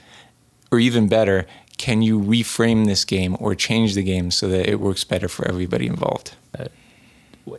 Or 0.71 0.79
even 0.79 1.07
better, 1.07 1.45
can 1.77 2.01
you 2.01 2.19
reframe 2.19 2.85
this 2.85 3.05
game 3.05 3.37
or 3.39 3.55
change 3.55 3.93
the 3.93 4.03
game 4.03 4.31
so 4.31 4.47
that 4.49 4.67
it 4.67 4.79
works 4.79 5.03
better 5.03 5.27
for 5.27 5.47
everybody 5.47 5.87
involved? 5.87 6.35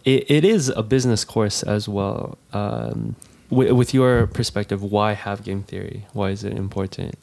It, 0.05 0.31
it 0.31 0.45
is 0.45 0.69
a 0.69 0.83
business 0.83 1.25
course 1.25 1.63
as 1.63 1.89
well. 1.89 2.37
Um, 2.53 3.17
with, 3.51 3.73
with 3.73 3.95
your 3.95 4.27
perspective, 4.27 4.83
why 4.83 5.13
have 5.13 5.45
game 5.45 5.63
theory? 5.63 6.07
Why 6.13 6.31
is 6.31 6.45
it 6.45 6.53
important? 6.53 7.15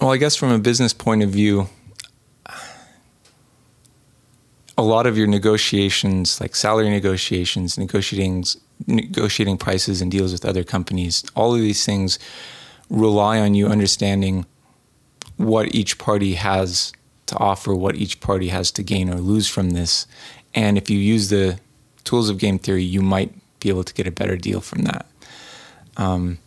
Well, 0.00 0.12
I 0.12 0.16
guess 0.16 0.36
from 0.36 0.50
a 0.50 0.58
business 0.58 0.92
point 0.92 1.22
of 1.22 1.30
view, 1.30 1.68
a 4.73 4.73
lot 4.84 5.06
of 5.06 5.18
your 5.18 5.26
negotiations, 5.26 6.40
like 6.40 6.54
salary 6.54 6.90
negotiations, 6.90 7.76
negotiating 7.78 8.44
negotiating 8.86 9.56
prices 9.56 10.02
and 10.02 10.10
deals 10.10 10.32
with 10.32 10.44
other 10.44 10.64
companies, 10.64 11.24
all 11.34 11.54
of 11.54 11.60
these 11.60 11.84
things 11.84 12.18
rely 12.90 13.38
on 13.38 13.54
you 13.54 13.66
understanding 13.66 14.46
what 15.36 15.74
each 15.74 15.98
party 15.98 16.34
has 16.34 16.92
to 17.26 17.36
offer, 17.38 17.74
what 17.74 17.96
each 17.96 18.20
party 18.20 18.48
has 18.48 18.70
to 18.72 18.82
gain 18.82 19.08
or 19.08 19.16
lose 19.16 19.48
from 19.48 19.70
this. 19.70 20.06
And 20.54 20.76
if 20.76 20.90
you 20.90 20.98
use 20.98 21.30
the 21.30 21.58
tools 22.04 22.28
of 22.28 22.38
game 22.38 22.58
theory, 22.58 22.84
you 22.84 23.00
might 23.00 23.32
be 23.60 23.68
able 23.68 23.84
to 23.84 23.94
get 23.94 24.06
a 24.06 24.12
better 24.12 24.36
deal 24.36 24.60
from 24.60 24.82
that. 24.82 25.06
Um, 25.96 26.38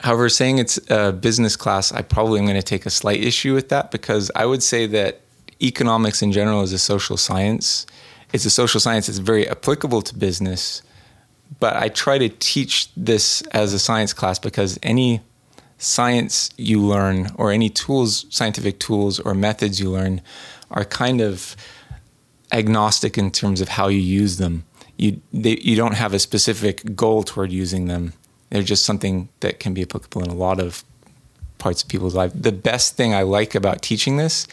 however, 0.00 0.28
saying 0.28 0.58
it's 0.58 0.78
a 0.90 1.12
business 1.12 1.56
class, 1.56 1.92
I 1.92 2.02
probably 2.02 2.38
am 2.38 2.46
going 2.46 2.56
to 2.56 2.62
take 2.62 2.86
a 2.86 2.90
slight 2.90 3.22
issue 3.22 3.54
with 3.54 3.68
that 3.70 3.90
because 3.90 4.30
I 4.34 4.46
would 4.46 4.62
say 4.62 4.86
that 4.86 5.22
economics 5.60 6.22
in 6.22 6.32
general 6.32 6.62
is 6.62 6.72
a 6.72 6.78
social 6.78 7.16
science. 7.16 7.86
It's 8.32 8.44
a 8.44 8.50
social 8.50 8.80
science 8.80 9.06
that's 9.06 9.18
very 9.18 9.48
applicable 9.48 10.02
to 10.02 10.14
business, 10.14 10.82
but 11.60 11.76
I 11.76 11.88
try 11.88 12.18
to 12.18 12.28
teach 12.28 12.92
this 12.96 13.42
as 13.52 13.72
a 13.72 13.78
science 13.78 14.12
class 14.12 14.38
because 14.38 14.78
any 14.82 15.20
science 15.78 16.50
you 16.56 16.80
learn 16.80 17.28
or 17.36 17.52
any 17.52 17.68
tools, 17.70 18.26
scientific 18.30 18.80
tools 18.80 19.20
or 19.20 19.34
methods 19.34 19.78
you 19.78 19.90
learn 19.90 20.20
are 20.70 20.84
kind 20.84 21.20
of 21.20 21.56
agnostic 22.52 23.18
in 23.18 23.30
terms 23.30 23.60
of 23.60 23.68
how 23.68 23.88
you 23.88 23.98
use 23.98 24.38
them. 24.38 24.64
You, 24.96 25.20
they, 25.32 25.58
you 25.58 25.76
don't 25.76 25.94
have 25.94 26.14
a 26.14 26.18
specific 26.18 26.96
goal 26.96 27.22
toward 27.22 27.52
using 27.52 27.86
them. 27.86 28.14
They're 28.50 28.62
just 28.62 28.84
something 28.84 29.28
that 29.40 29.60
can 29.60 29.74
be 29.74 29.82
applicable 29.82 30.22
in 30.22 30.30
a 30.30 30.34
lot 30.34 30.60
of 30.60 30.84
parts 31.58 31.82
of 31.82 31.88
people's 31.88 32.14
life. 32.14 32.32
The 32.34 32.52
best 32.52 32.96
thing 32.96 33.14
I 33.14 33.22
like 33.22 33.54
about 33.54 33.82
teaching 33.82 34.16
this 34.16 34.46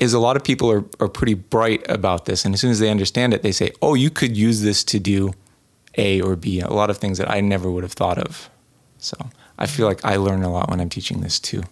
is 0.00 0.14
a 0.14 0.18
lot 0.18 0.34
of 0.34 0.42
people 0.42 0.70
are, 0.70 0.84
are 0.98 1.08
pretty 1.08 1.34
bright 1.34 1.88
about 1.88 2.24
this. 2.24 2.44
And 2.44 2.54
as 2.54 2.60
soon 2.60 2.70
as 2.70 2.78
they 2.78 2.90
understand 2.90 3.34
it, 3.34 3.42
they 3.42 3.52
say, 3.52 3.70
oh, 3.82 3.94
you 3.94 4.10
could 4.10 4.36
use 4.36 4.62
this 4.62 4.82
to 4.84 4.98
do 4.98 5.34
A 5.98 6.22
or 6.22 6.36
B, 6.36 6.60
a 6.60 6.72
lot 6.72 6.88
of 6.88 6.96
things 6.96 7.18
that 7.18 7.30
I 7.30 7.40
never 7.40 7.70
would 7.70 7.84
have 7.84 7.92
thought 7.92 8.16
of. 8.16 8.48
So 8.98 9.16
I 9.58 9.66
feel 9.66 9.86
like 9.86 10.02
I 10.02 10.16
learn 10.16 10.42
a 10.42 10.50
lot 10.50 10.70
when 10.70 10.80
I'm 10.80 10.88
teaching 10.88 11.20
this 11.20 11.38
too. 11.38 11.62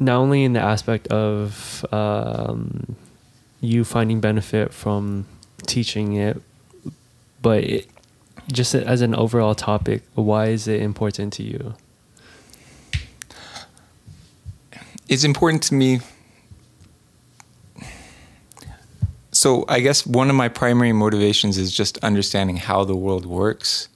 Not 0.00 0.16
only 0.16 0.42
in 0.42 0.52
the 0.52 0.60
aspect 0.60 1.06
of 1.08 1.84
um, 1.92 2.96
you 3.60 3.84
finding 3.84 4.20
benefit 4.20 4.74
from 4.74 5.26
teaching 5.64 6.14
it, 6.14 6.42
but 7.40 7.62
it, 7.62 7.86
just 8.50 8.74
as 8.74 9.00
an 9.00 9.14
overall 9.14 9.54
topic, 9.54 10.02
why 10.16 10.46
is 10.46 10.66
it 10.66 10.82
important 10.82 11.32
to 11.34 11.44
you? 11.44 11.74
It's 15.08 15.22
important 15.22 15.62
to 15.64 15.74
me 15.74 16.00
So 19.42 19.64
I 19.68 19.80
guess 19.80 20.06
one 20.06 20.30
of 20.30 20.36
my 20.36 20.48
primary 20.48 20.92
motivations 20.92 21.58
is 21.58 21.72
just 21.72 21.98
understanding 21.98 22.58
how 22.58 22.84
the 22.84 22.94
world 22.94 23.26
works 23.26 23.88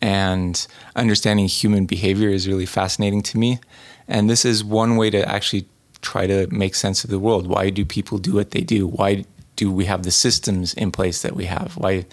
and 0.00 0.66
understanding 0.96 1.46
human 1.46 1.86
behavior 1.86 2.30
is 2.30 2.48
really 2.48 2.66
fascinating 2.66 3.22
to 3.30 3.38
me. 3.38 3.60
And 4.08 4.28
this 4.28 4.44
is 4.44 4.64
one 4.64 4.96
way 4.96 5.08
to 5.10 5.24
actually 5.28 5.68
try 6.02 6.26
to 6.26 6.48
make 6.48 6.74
sense 6.74 7.04
of 7.04 7.10
the 7.10 7.20
world. 7.20 7.46
Why 7.46 7.70
do 7.70 7.84
people 7.84 8.18
do 8.18 8.32
what 8.32 8.50
they 8.50 8.62
do? 8.62 8.88
Why 8.88 9.24
do 9.54 9.70
we 9.70 9.84
have 9.84 10.02
the 10.02 10.10
systems 10.10 10.74
in 10.74 10.90
place 10.90 11.22
that 11.22 11.36
we 11.36 11.44
have? 11.44 11.76
Why 11.76 12.04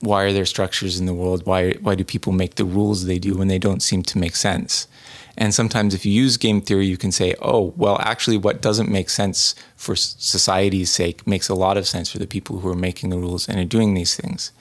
why 0.00 0.24
are 0.24 0.32
there 0.32 0.46
structures 0.46 0.98
in 0.98 1.06
the 1.06 1.14
world? 1.14 1.46
Why 1.46 1.74
why 1.74 1.94
do 1.94 2.02
people 2.02 2.32
make 2.32 2.56
the 2.56 2.64
rules 2.64 3.04
they 3.04 3.20
do 3.20 3.36
when 3.36 3.46
they 3.46 3.60
don't 3.60 3.80
seem 3.80 4.02
to 4.02 4.18
make 4.18 4.34
sense? 4.34 4.88
And 5.36 5.52
sometimes, 5.52 5.94
if 5.94 6.06
you 6.06 6.12
use 6.12 6.36
game 6.36 6.60
theory, 6.60 6.86
you 6.86 6.96
can 6.96 7.10
say, 7.10 7.34
oh, 7.42 7.72
well, 7.76 7.98
actually, 8.00 8.36
what 8.36 8.62
doesn't 8.62 8.88
make 8.88 9.10
sense 9.10 9.54
for 9.76 9.96
society's 9.96 10.90
sake 10.90 11.26
makes 11.26 11.48
a 11.48 11.54
lot 11.54 11.76
of 11.76 11.88
sense 11.88 12.10
for 12.10 12.18
the 12.18 12.26
people 12.26 12.60
who 12.60 12.68
are 12.68 12.76
making 12.76 13.10
the 13.10 13.18
rules 13.18 13.48
and 13.48 13.58
are 13.58 13.64
doing 13.64 13.94
these 13.94 14.14
things. 14.14 14.52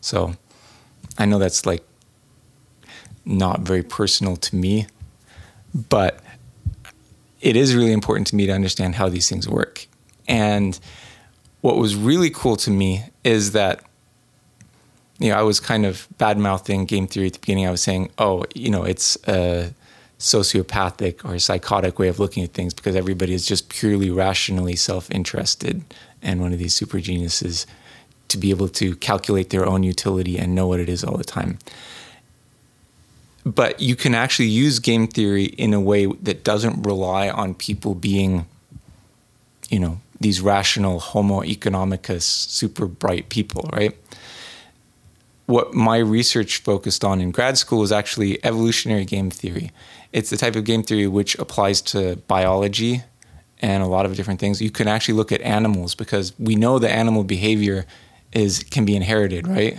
So 0.00 0.34
I 1.18 1.26
know 1.26 1.38
that's 1.38 1.66
like 1.66 1.84
not 3.24 3.60
very 3.60 3.82
personal 3.82 4.36
to 4.36 4.56
me, 4.56 4.86
but 5.74 6.20
it 7.40 7.56
is 7.56 7.74
really 7.74 7.92
important 7.92 8.26
to 8.28 8.36
me 8.36 8.46
to 8.46 8.52
understand 8.52 8.94
how 8.94 9.08
these 9.08 9.28
things 9.28 9.48
work. 9.48 9.86
And 10.28 10.78
what 11.60 11.76
was 11.76 11.96
really 11.96 12.30
cool 12.30 12.56
to 12.56 12.70
me 12.70 13.04
is 13.24 13.52
that 13.52 13.84
you 15.18 15.28
know, 15.28 15.36
I 15.36 15.42
was 15.42 15.60
kind 15.60 15.84
of 15.84 16.08
bad 16.16 16.38
mouthing 16.38 16.86
game 16.86 17.06
theory 17.06 17.26
at 17.26 17.34
the 17.34 17.38
beginning. 17.40 17.66
I 17.66 17.70
was 17.70 17.82
saying, 17.82 18.10
oh, 18.16 18.44
you 18.54 18.70
know, 18.70 18.84
it's 18.84 19.18
a 19.28 19.74
sociopathic 20.20 21.24
or 21.24 21.38
psychotic 21.38 21.98
way 21.98 22.06
of 22.06 22.18
looking 22.20 22.44
at 22.44 22.52
things 22.52 22.74
because 22.74 22.94
everybody 22.94 23.32
is 23.32 23.46
just 23.46 23.68
purely 23.70 24.10
rationally 24.10 24.76
self 24.76 25.10
interested 25.10 25.82
and 26.22 26.40
one 26.40 26.52
of 26.52 26.58
these 26.58 26.74
super 26.74 27.00
geniuses 27.00 27.66
to 28.28 28.38
be 28.38 28.50
able 28.50 28.68
to 28.68 28.94
calculate 28.96 29.50
their 29.50 29.66
own 29.66 29.82
utility 29.82 30.38
and 30.38 30.54
know 30.54 30.68
what 30.68 30.78
it 30.78 30.88
is 30.88 31.02
all 31.02 31.16
the 31.16 31.24
time. 31.24 31.58
but 33.44 33.80
you 33.80 33.96
can 33.96 34.14
actually 34.14 34.48
use 34.48 34.78
game 34.78 35.06
theory 35.08 35.44
in 35.44 35.72
a 35.72 35.80
way 35.80 36.06
that 36.06 36.44
doesn't 36.44 36.82
rely 36.82 37.30
on 37.30 37.54
people 37.54 37.94
being, 37.94 38.44
you 39.70 39.80
know, 39.80 39.98
these 40.20 40.40
rational 40.42 41.00
Homo 41.00 41.40
economicus, 41.40 42.22
super 42.22 42.86
bright 42.86 43.30
people, 43.30 43.68
right? 43.72 43.96
What 45.46 45.72
my 45.72 45.96
research 45.96 46.58
focused 46.58 47.02
on 47.04 47.20
in 47.20 47.30
grad 47.30 47.56
school 47.56 47.80
was 47.80 47.90
actually 47.90 48.44
evolutionary 48.44 49.06
game 49.06 49.30
theory. 49.30 49.70
It's 50.12 50.30
the 50.30 50.36
type 50.36 50.56
of 50.56 50.64
game 50.64 50.82
theory 50.82 51.06
which 51.06 51.38
applies 51.38 51.80
to 51.82 52.16
biology 52.26 53.02
and 53.60 53.82
a 53.82 53.86
lot 53.86 54.06
of 54.06 54.16
different 54.16 54.40
things. 54.40 54.60
You 54.60 54.70
can 54.70 54.88
actually 54.88 55.14
look 55.14 55.32
at 55.32 55.40
animals 55.42 55.94
because 55.94 56.32
we 56.38 56.56
know 56.56 56.78
that 56.78 56.90
animal 56.90 57.24
behavior 57.24 57.86
is 58.32 58.62
can 58.64 58.84
be 58.84 58.96
inherited, 58.96 59.46
right? 59.46 59.78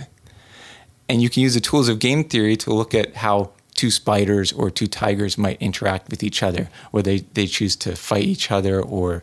And 1.08 1.20
you 1.20 1.28
can 1.28 1.42
use 1.42 1.54
the 1.54 1.60
tools 1.60 1.88
of 1.88 1.98
game 1.98 2.24
theory 2.24 2.56
to 2.56 2.72
look 2.72 2.94
at 2.94 3.16
how 3.16 3.52
two 3.74 3.90
spiders 3.90 4.52
or 4.52 4.70
two 4.70 4.86
tigers 4.86 5.36
might 5.36 5.60
interact 5.60 6.10
with 6.10 6.22
each 6.22 6.42
other, 6.42 6.68
or 6.92 7.02
they, 7.02 7.18
they 7.34 7.46
choose 7.46 7.74
to 7.76 7.96
fight 7.96 8.24
each 8.24 8.50
other 8.50 8.80
or 8.80 9.22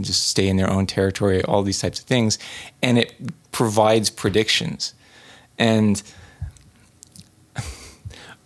just 0.00 0.28
stay 0.28 0.48
in 0.48 0.56
their 0.56 0.70
own 0.70 0.86
territory, 0.86 1.42
all 1.44 1.62
these 1.62 1.80
types 1.80 2.00
of 2.00 2.06
things. 2.06 2.38
And 2.82 2.98
it 2.98 3.14
provides 3.52 4.10
predictions. 4.10 4.94
And 5.58 6.02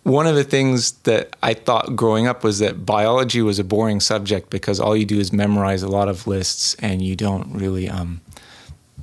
one 0.03 0.27
of 0.27 0.35
the 0.35 0.43
things 0.43 0.93
that 1.03 1.35
I 1.43 1.53
thought 1.53 1.95
growing 1.95 2.27
up 2.27 2.43
was 2.43 2.59
that 2.59 2.85
biology 2.85 3.41
was 3.41 3.59
a 3.59 3.63
boring 3.63 3.99
subject 3.99 4.49
because 4.49 4.79
all 4.79 4.95
you 4.95 5.05
do 5.05 5.19
is 5.19 5.33
memorize 5.33 5.83
a 5.83 5.87
lot 5.87 6.07
of 6.07 6.25
lists 6.25 6.75
and 6.75 7.01
you 7.01 7.15
don't 7.15 7.51
really, 7.53 7.89
um, 7.89 8.21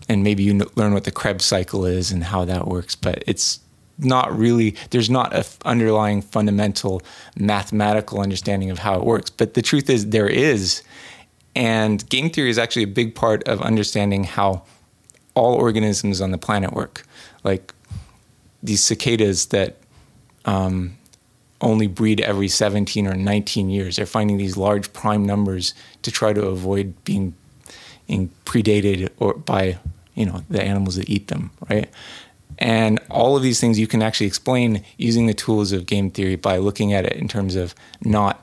and 0.08 0.22
maybe 0.22 0.42
you 0.42 0.58
learn 0.74 0.94
what 0.94 1.04
the 1.04 1.10
Krebs 1.10 1.44
cycle 1.44 1.84
is 1.84 2.10
and 2.10 2.24
how 2.24 2.44
that 2.44 2.66
works, 2.66 2.94
but 2.94 3.22
it's 3.26 3.60
not 3.98 4.36
really, 4.36 4.74
there's 4.90 5.10
not 5.10 5.34
an 5.34 5.44
underlying 5.64 6.22
fundamental 6.22 7.02
mathematical 7.36 8.20
understanding 8.20 8.70
of 8.70 8.78
how 8.78 8.94
it 8.94 9.04
works. 9.04 9.30
But 9.30 9.54
the 9.54 9.62
truth 9.62 9.88
is, 9.88 10.10
there 10.10 10.28
is. 10.28 10.82
And 11.54 12.06
game 12.08 12.30
theory 12.30 12.50
is 12.50 12.58
actually 12.58 12.82
a 12.82 12.88
big 12.88 13.14
part 13.14 13.46
of 13.48 13.62
understanding 13.62 14.24
how 14.24 14.62
all 15.34 15.54
organisms 15.54 16.20
on 16.20 16.30
the 16.30 16.38
planet 16.38 16.72
work. 16.72 17.06
Like 17.44 17.72
these 18.62 18.82
cicadas 18.82 19.46
that 19.46 19.76
um, 20.46 20.96
only 21.60 21.86
breed 21.86 22.20
every 22.20 22.48
17 22.48 23.06
or 23.06 23.14
19 23.14 23.70
years. 23.70 23.96
They're 23.96 24.06
finding 24.06 24.38
these 24.38 24.56
large 24.56 24.92
prime 24.92 25.26
numbers 25.26 25.74
to 26.02 26.10
try 26.10 26.32
to 26.32 26.46
avoid 26.46 26.94
being 27.04 27.34
predated 28.44 29.10
or 29.18 29.34
by 29.34 29.78
you 30.14 30.24
know 30.24 30.42
the 30.48 30.62
animals 30.62 30.96
that 30.96 31.10
eat 31.10 31.28
them, 31.28 31.50
right? 31.68 31.90
And 32.58 33.00
all 33.10 33.36
of 33.36 33.42
these 33.42 33.60
things 33.60 33.78
you 33.78 33.86
can 33.86 34.02
actually 34.02 34.26
explain 34.26 34.82
using 34.96 35.26
the 35.26 35.34
tools 35.34 35.72
of 35.72 35.84
game 35.84 36.10
theory 36.10 36.36
by 36.36 36.56
looking 36.56 36.92
at 36.94 37.04
it 37.04 37.12
in 37.14 37.28
terms 37.28 37.54
of 37.54 37.74
not 38.02 38.42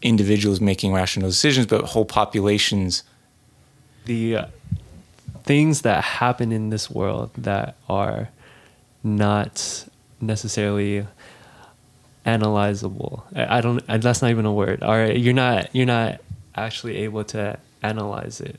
individuals 0.00 0.60
making 0.60 0.92
rational 0.92 1.28
decisions, 1.28 1.66
but 1.66 1.84
whole 1.84 2.06
populations. 2.06 3.02
The 4.06 4.36
uh, 4.36 4.46
things 5.44 5.82
that 5.82 6.02
happen 6.02 6.50
in 6.50 6.70
this 6.70 6.90
world 6.90 7.30
that 7.36 7.76
are 7.88 8.30
not 9.04 9.86
necessarily 10.20 11.06
analyzable. 12.26 13.22
I, 13.34 13.58
I 13.58 13.60
don't. 13.60 13.82
I, 13.88 13.96
that's 13.98 14.22
not 14.22 14.30
even 14.30 14.46
a 14.46 14.52
word. 14.52 14.82
All 14.82 14.96
right, 14.96 15.16
you're 15.16 15.34
not. 15.34 15.74
You're 15.74 15.86
not 15.86 16.20
actually 16.54 16.98
able 16.98 17.24
to 17.24 17.58
analyze 17.82 18.40
it. 18.40 18.58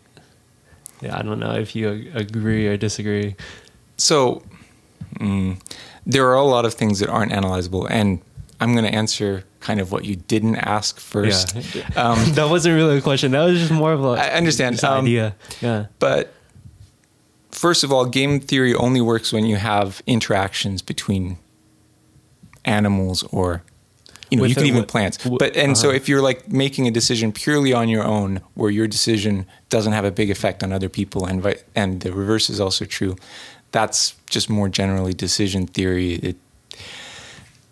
Yeah, 1.01 1.17
I 1.17 1.22
don't 1.22 1.39
know 1.39 1.53
if 1.53 1.75
you 1.75 2.12
agree 2.13 2.67
or 2.67 2.77
disagree. 2.77 3.36
So, 3.98 4.43
mm, 5.15 5.60
there 6.05 6.27
are 6.27 6.36
a 6.36 6.43
lot 6.43 6.65
of 6.65 6.74
things 6.74 7.00
that 7.00 7.10
aren't 7.10 7.32
analyzable, 7.32 7.88
and 7.89 8.22
I'm 8.60 8.74
going 8.74 8.86
to 8.86 8.93
answer 8.93 9.43
kind 9.60 9.79
of 9.79 9.91
what 9.91 10.05
you 10.05 10.15
didn't 10.15 10.58
ask 10.58 11.00
first. 11.00 11.55
Yeah. 11.75 11.89
Um, 11.96 12.17
that 12.34 12.50
wasn't 12.50 12.75
really 12.75 12.98
a 12.98 13.01
question. 13.01 13.32
That 13.32 13.43
was 13.46 13.60
just 13.60 13.72
more 13.72 13.93
of 13.93 14.03
a. 14.03 14.10
I 14.10 14.29
understand. 14.29 14.84
Um, 14.84 15.05
idea. 15.05 15.36
Yeah. 15.62 15.88
But 16.00 16.34
first 17.51 17.84
of 17.84 17.91
all, 17.91 18.05
game 18.05 18.39
theory 18.39 18.74
only 18.74 19.02
works 19.02 19.32
when 19.32 19.45
you 19.45 19.58
have 19.58 20.02
interactions 20.08 20.82
between 20.82 21.38
animals 22.65 23.23
or 23.23 23.63
you 24.34 24.38
know, 24.38 24.45
you 24.45 24.56
can 24.56 24.65
even 24.65 24.86
plants. 24.86 25.17
But 25.17 25.56
and 25.56 25.71
uh-huh. 25.71 25.76
so 25.76 25.89
if 25.91 26.10
you're 26.10 26.21
like 26.21 26.52
making 26.52 26.88
a 26.88 26.91
decision 26.91 27.32
purely 27.32 27.73
on 27.73 27.88
your 27.88 28.04
own, 28.04 28.41
where 28.56 28.71
your 28.71 28.88
decision 28.88 29.45
doesn't 29.69 29.93
have 29.93 30.06
a 30.06 30.12
big 30.12 30.32
effect 30.32 30.63
on 30.63 30.73
other 30.73 30.89
people, 30.89 31.26
and 31.26 31.56
and 31.76 32.02
the 32.02 32.12
reverse 32.12 32.49
is 32.49 32.60
also 32.60 32.86
true, 32.86 33.15
that's 33.71 34.15
just 34.30 34.49
more 34.49 34.69
generally 34.69 35.13
decision 35.13 35.67
theory. 35.67 36.15
It, 36.15 36.38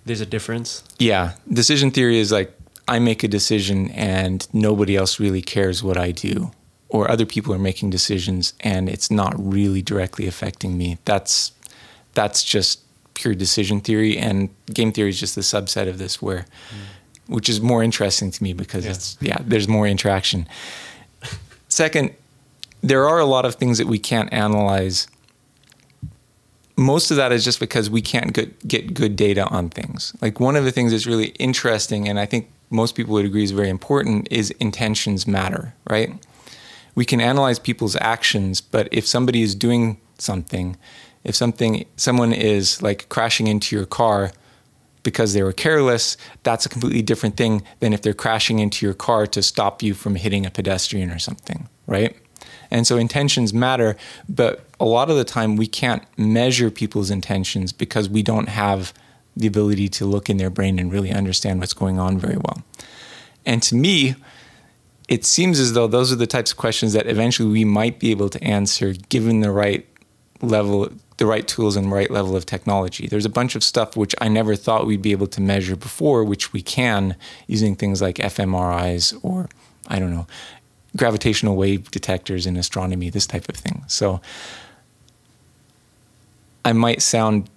There's 0.05 0.21
a 0.21 0.25
difference. 0.25 0.83
Yeah, 0.99 1.33
decision 1.51 1.91
theory 1.91 2.19
is 2.19 2.31
like 2.31 2.55
I 2.87 2.99
make 2.99 3.23
a 3.23 3.27
decision 3.27 3.89
and 3.91 4.47
nobody 4.53 4.95
else 4.95 5.19
really 5.19 5.41
cares 5.41 5.81
what 5.81 5.97
I 5.97 6.11
do, 6.11 6.51
or 6.89 7.09
other 7.09 7.25
people 7.25 7.53
are 7.53 7.59
making 7.59 7.89
decisions 7.89 8.53
and 8.59 8.87
it's 8.87 9.09
not 9.09 9.33
really 9.37 9.81
directly 9.81 10.27
affecting 10.27 10.77
me. 10.77 10.99
That's 11.05 11.53
that's 12.13 12.43
just 12.43 12.80
pure 13.13 13.35
decision 13.35 13.81
theory, 13.81 14.17
and 14.17 14.49
game 14.73 14.91
theory 14.91 15.09
is 15.09 15.19
just 15.19 15.37
a 15.37 15.41
subset 15.41 15.87
of 15.87 15.97
this, 15.97 16.21
where 16.21 16.39
mm. 16.39 17.33
which 17.33 17.49
is 17.49 17.61
more 17.61 17.83
interesting 17.83 18.31
to 18.31 18.43
me 18.43 18.53
because 18.53 18.85
yeah. 18.85 18.91
it's 18.91 19.17
yeah, 19.21 19.37
there's 19.41 19.67
more 19.67 19.87
interaction. 19.87 20.47
Second, 21.67 22.13
there 22.81 23.07
are 23.07 23.19
a 23.19 23.25
lot 23.25 23.45
of 23.45 23.55
things 23.55 23.77
that 23.77 23.87
we 23.87 23.99
can't 23.99 24.31
analyze. 24.33 25.07
Most 26.75 27.11
of 27.11 27.17
that 27.17 27.31
is 27.31 27.45
just 27.45 27.59
because 27.59 27.89
we 27.89 28.01
can't 28.01 28.33
get, 28.33 28.67
get 28.67 28.93
good 28.93 29.15
data 29.15 29.45
on 29.47 29.69
things. 29.69 30.15
Like 30.21 30.39
one 30.39 30.55
of 30.55 30.63
the 30.63 30.71
things 30.71 30.91
that's 30.91 31.05
really 31.05 31.27
interesting, 31.37 32.09
and 32.09 32.19
I 32.19 32.25
think 32.25 32.49
most 32.69 32.95
people 32.95 33.13
would 33.13 33.25
agree 33.25 33.43
is 33.43 33.51
very 33.51 33.69
important, 33.69 34.27
is 34.31 34.51
intentions 34.51 35.27
matter, 35.27 35.75
right? 35.87 36.11
We 36.95 37.05
can 37.05 37.21
analyze 37.21 37.59
people's 37.59 37.95
actions, 37.97 38.61
but 38.61 38.87
if 38.91 39.05
somebody 39.05 39.43
is 39.43 39.53
doing 39.53 39.99
something 40.17 40.75
if 41.23 41.35
something 41.35 41.85
someone 41.95 42.33
is 42.33 42.81
like 42.81 43.07
crashing 43.09 43.47
into 43.47 43.75
your 43.75 43.85
car 43.85 44.31
because 45.03 45.33
they 45.33 45.43
were 45.43 45.53
careless, 45.53 46.15
that's 46.43 46.65
a 46.65 46.69
completely 46.69 47.01
different 47.01 47.35
thing 47.35 47.63
than 47.79 47.93
if 47.93 48.01
they're 48.01 48.13
crashing 48.13 48.59
into 48.59 48.85
your 48.85 48.93
car 48.93 49.25
to 49.27 49.41
stop 49.41 49.81
you 49.81 49.93
from 49.93 50.15
hitting 50.15 50.45
a 50.45 50.51
pedestrian 50.51 51.09
or 51.09 51.19
something, 51.19 51.67
right? 51.87 52.15
And 52.69 52.87
so 52.87 52.97
intentions 52.97 53.53
matter, 53.53 53.97
but 54.29 54.65
a 54.79 54.85
lot 54.85 55.09
of 55.09 55.17
the 55.17 55.25
time 55.25 55.55
we 55.55 55.67
can't 55.67 56.03
measure 56.17 56.71
people's 56.71 57.11
intentions 57.11 57.73
because 57.73 58.09
we 58.09 58.23
don't 58.23 58.49
have 58.49 58.93
the 59.35 59.47
ability 59.47 59.89
to 59.89 60.05
look 60.05 60.29
in 60.29 60.37
their 60.37 60.49
brain 60.49 60.79
and 60.79 60.91
really 60.91 61.11
understand 61.11 61.59
what's 61.59 61.73
going 61.73 61.99
on 61.99 62.17
very 62.17 62.37
well. 62.37 62.63
And 63.45 63.61
to 63.63 63.75
me, 63.75 64.15
it 65.07 65.25
seems 65.25 65.59
as 65.59 65.73
though 65.73 65.87
those 65.87 66.11
are 66.11 66.15
the 66.15 66.27
types 66.27 66.51
of 66.51 66.57
questions 66.57 66.93
that 66.93 67.07
eventually 67.07 67.49
we 67.49 67.65
might 67.65 67.99
be 67.99 68.11
able 68.11 68.29
to 68.29 68.41
answer 68.43 68.93
given 69.09 69.41
the 69.41 69.51
right 69.51 69.85
level 70.41 70.89
the 71.21 71.27
right 71.27 71.47
tools 71.47 71.75
and 71.75 71.91
right 71.91 72.09
level 72.09 72.35
of 72.35 72.47
technology. 72.47 73.05
There's 73.05 73.27
a 73.27 73.29
bunch 73.29 73.55
of 73.55 73.63
stuff 73.63 73.95
which 73.95 74.15
I 74.19 74.27
never 74.27 74.55
thought 74.55 74.87
we'd 74.87 75.03
be 75.03 75.11
able 75.11 75.27
to 75.27 75.39
measure 75.39 75.75
before, 75.75 76.23
which 76.23 76.51
we 76.51 76.63
can 76.63 77.15
using 77.45 77.75
things 77.75 78.01
like 78.01 78.15
fMRIs 78.15 79.23
or 79.23 79.47
I 79.87 79.99
don't 79.99 80.09
know, 80.09 80.25
gravitational 80.97 81.55
wave 81.55 81.91
detectors 81.91 82.47
in 82.47 82.57
astronomy, 82.57 83.11
this 83.11 83.27
type 83.27 83.47
of 83.49 83.55
thing. 83.55 83.83
So 83.85 84.19
I 86.65 86.73
might 86.73 87.03
sound 87.03 87.51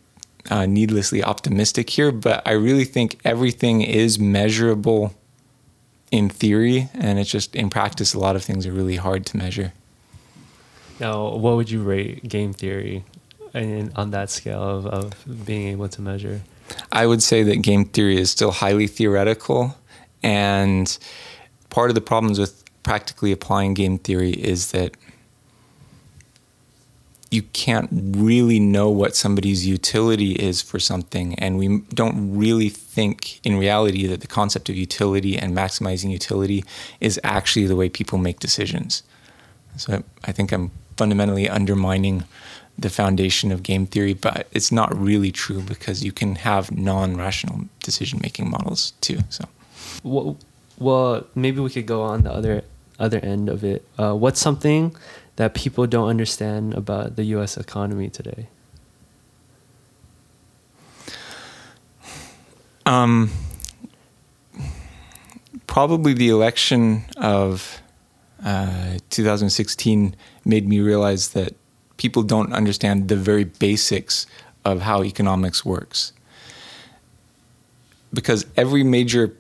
uh, 0.50 0.66
needlessly 0.66 1.24
optimistic 1.24 1.88
here, 1.88 2.12
but 2.12 2.42
I 2.46 2.53
really 2.53 2.85
think 2.85 3.18
everything 3.24 3.81
is 3.81 4.18
measurable 4.18 5.14
in 6.11 6.29
theory, 6.29 6.90
and 6.92 7.18
it's 7.18 7.31
just 7.31 7.57
in 7.57 7.70
practice, 7.70 8.12
a 8.12 8.18
lot 8.18 8.37
of 8.37 8.44
things 8.44 8.66
are 8.66 8.72
really 8.72 8.96
hard 8.96 9.24
to 9.24 9.38
measure. 9.38 9.72
Now, 11.00 11.35
what 11.35 11.57
would 11.57 11.70
you 11.70 11.83
rate 11.83 12.29
game 12.29 12.53
theory 12.53 13.05
on 13.55 14.11
that 14.11 14.31
scale 14.31 14.62
of, 14.62 14.87
of 14.87 15.47
being 15.47 15.69
able 15.69 15.88
to 15.88 16.03
measure? 16.03 16.40
I 16.90 17.07
would 17.07 17.23
say 17.23 17.43
that 17.45 17.57
game 17.62 17.85
theory 17.85 18.17
is 18.17 18.31
still 18.31 18.51
highly 18.51 18.87
theoretical. 18.87 19.77
And 20.23 20.97
part 21.71 21.90
of 21.90 21.95
the 21.95 22.01
problems 22.01 22.38
with 22.38 22.64
practically 22.83 23.33
applying 23.33 23.75
game 23.75 23.99
theory 23.99 24.33
is 24.33 24.73
that 24.73 24.97
you 27.31 27.43
can't 27.53 27.88
really 27.93 28.61
know 28.61 28.88
what 28.88 29.17
somebody's 29.17 29.67
utility 29.67 30.33
is 30.33 30.62
for 30.62 30.79
something. 30.79 31.35
And 31.35 31.59
we 31.59 31.79
don't 31.93 32.37
really 32.37 32.69
think 32.69 33.40
in 33.45 33.59
reality 33.59 34.07
that 34.07 34.21
the 34.21 34.29
concept 34.29 34.69
of 34.69 34.77
utility 34.77 35.37
and 35.37 35.57
maximizing 35.57 36.12
utility 36.12 36.64
is 37.01 37.21
actually 37.25 37.67
the 37.67 37.75
way 37.75 37.88
people 37.88 38.19
make 38.19 38.38
decisions. 38.38 39.03
So 39.77 39.95
I, 39.95 40.03
I 40.29 40.33
think 40.33 40.53
I'm 40.53 40.71
fundamentally 40.97 41.49
undermining 41.49 42.23
the 42.78 42.90
foundation 42.90 43.52
of 43.52 43.62
game 43.62 43.87
theory, 43.87 44.14
but 44.14 44.48
it's 44.52 44.72
not 44.72 44.96
really 44.96 45.30
true 45.30 45.60
because 45.62 46.04
you 46.04 46.12
can 46.12 46.37
have 46.37 46.72
non-rational 46.72 47.66
decision-making 47.80 48.50
models 48.50 48.92
too. 49.00 49.20
So, 49.28 49.44
well, 50.02 50.37
well, 50.78 51.24
maybe 51.34 51.60
we 51.60 51.70
could 51.70 51.87
go 51.87 52.02
on 52.02 52.22
the 52.22 52.32
other 52.32 52.64
other 52.98 53.18
end 53.20 53.48
of 53.48 53.64
it. 53.64 53.84
Uh, 53.98 54.14
what's 54.14 54.40
something 54.40 54.94
that 55.37 55.54
people 55.54 55.87
don't 55.87 56.08
understand 56.08 56.74
about 56.74 57.16
the 57.16 57.24
U.S. 57.24 57.56
economy 57.56 58.08
today? 58.08 58.48
Um, 62.87 63.30
probably 65.66 66.12
the 66.12 66.28
election 66.28 67.04
of 67.16 67.80
uh, 68.44 68.98
2016 69.10 70.14
made 70.44 70.68
me 70.68 70.80
realize 70.80 71.30
that 71.30 71.54
people 71.96 72.22
don't 72.22 72.52
understand 72.52 73.09
the 73.09 73.16
very 73.16 73.44
basics 73.44 74.26
of 74.64 74.83
how 74.83 75.02
economics 75.04 75.64
works. 75.64 76.12
Because 78.12 78.46
every 78.57 78.85
major 78.85 79.37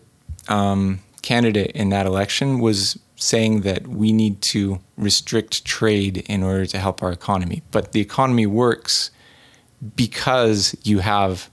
um, 0.48 1.00
candidate 1.22 1.70
in 1.72 1.88
that 1.90 2.06
election 2.06 2.58
was 2.58 2.98
saying 3.16 3.62
that 3.62 3.86
we 3.86 4.12
need 4.12 4.42
to 4.42 4.80
restrict 4.96 5.64
trade 5.64 6.24
in 6.28 6.42
order 6.42 6.66
to 6.66 6.78
help 6.78 7.02
our 7.02 7.12
economy. 7.12 7.62
But 7.70 7.92
the 7.92 8.00
economy 8.00 8.46
works 8.46 9.10
because 9.96 10.76
you 10.82 10.98
have 10.98 11.48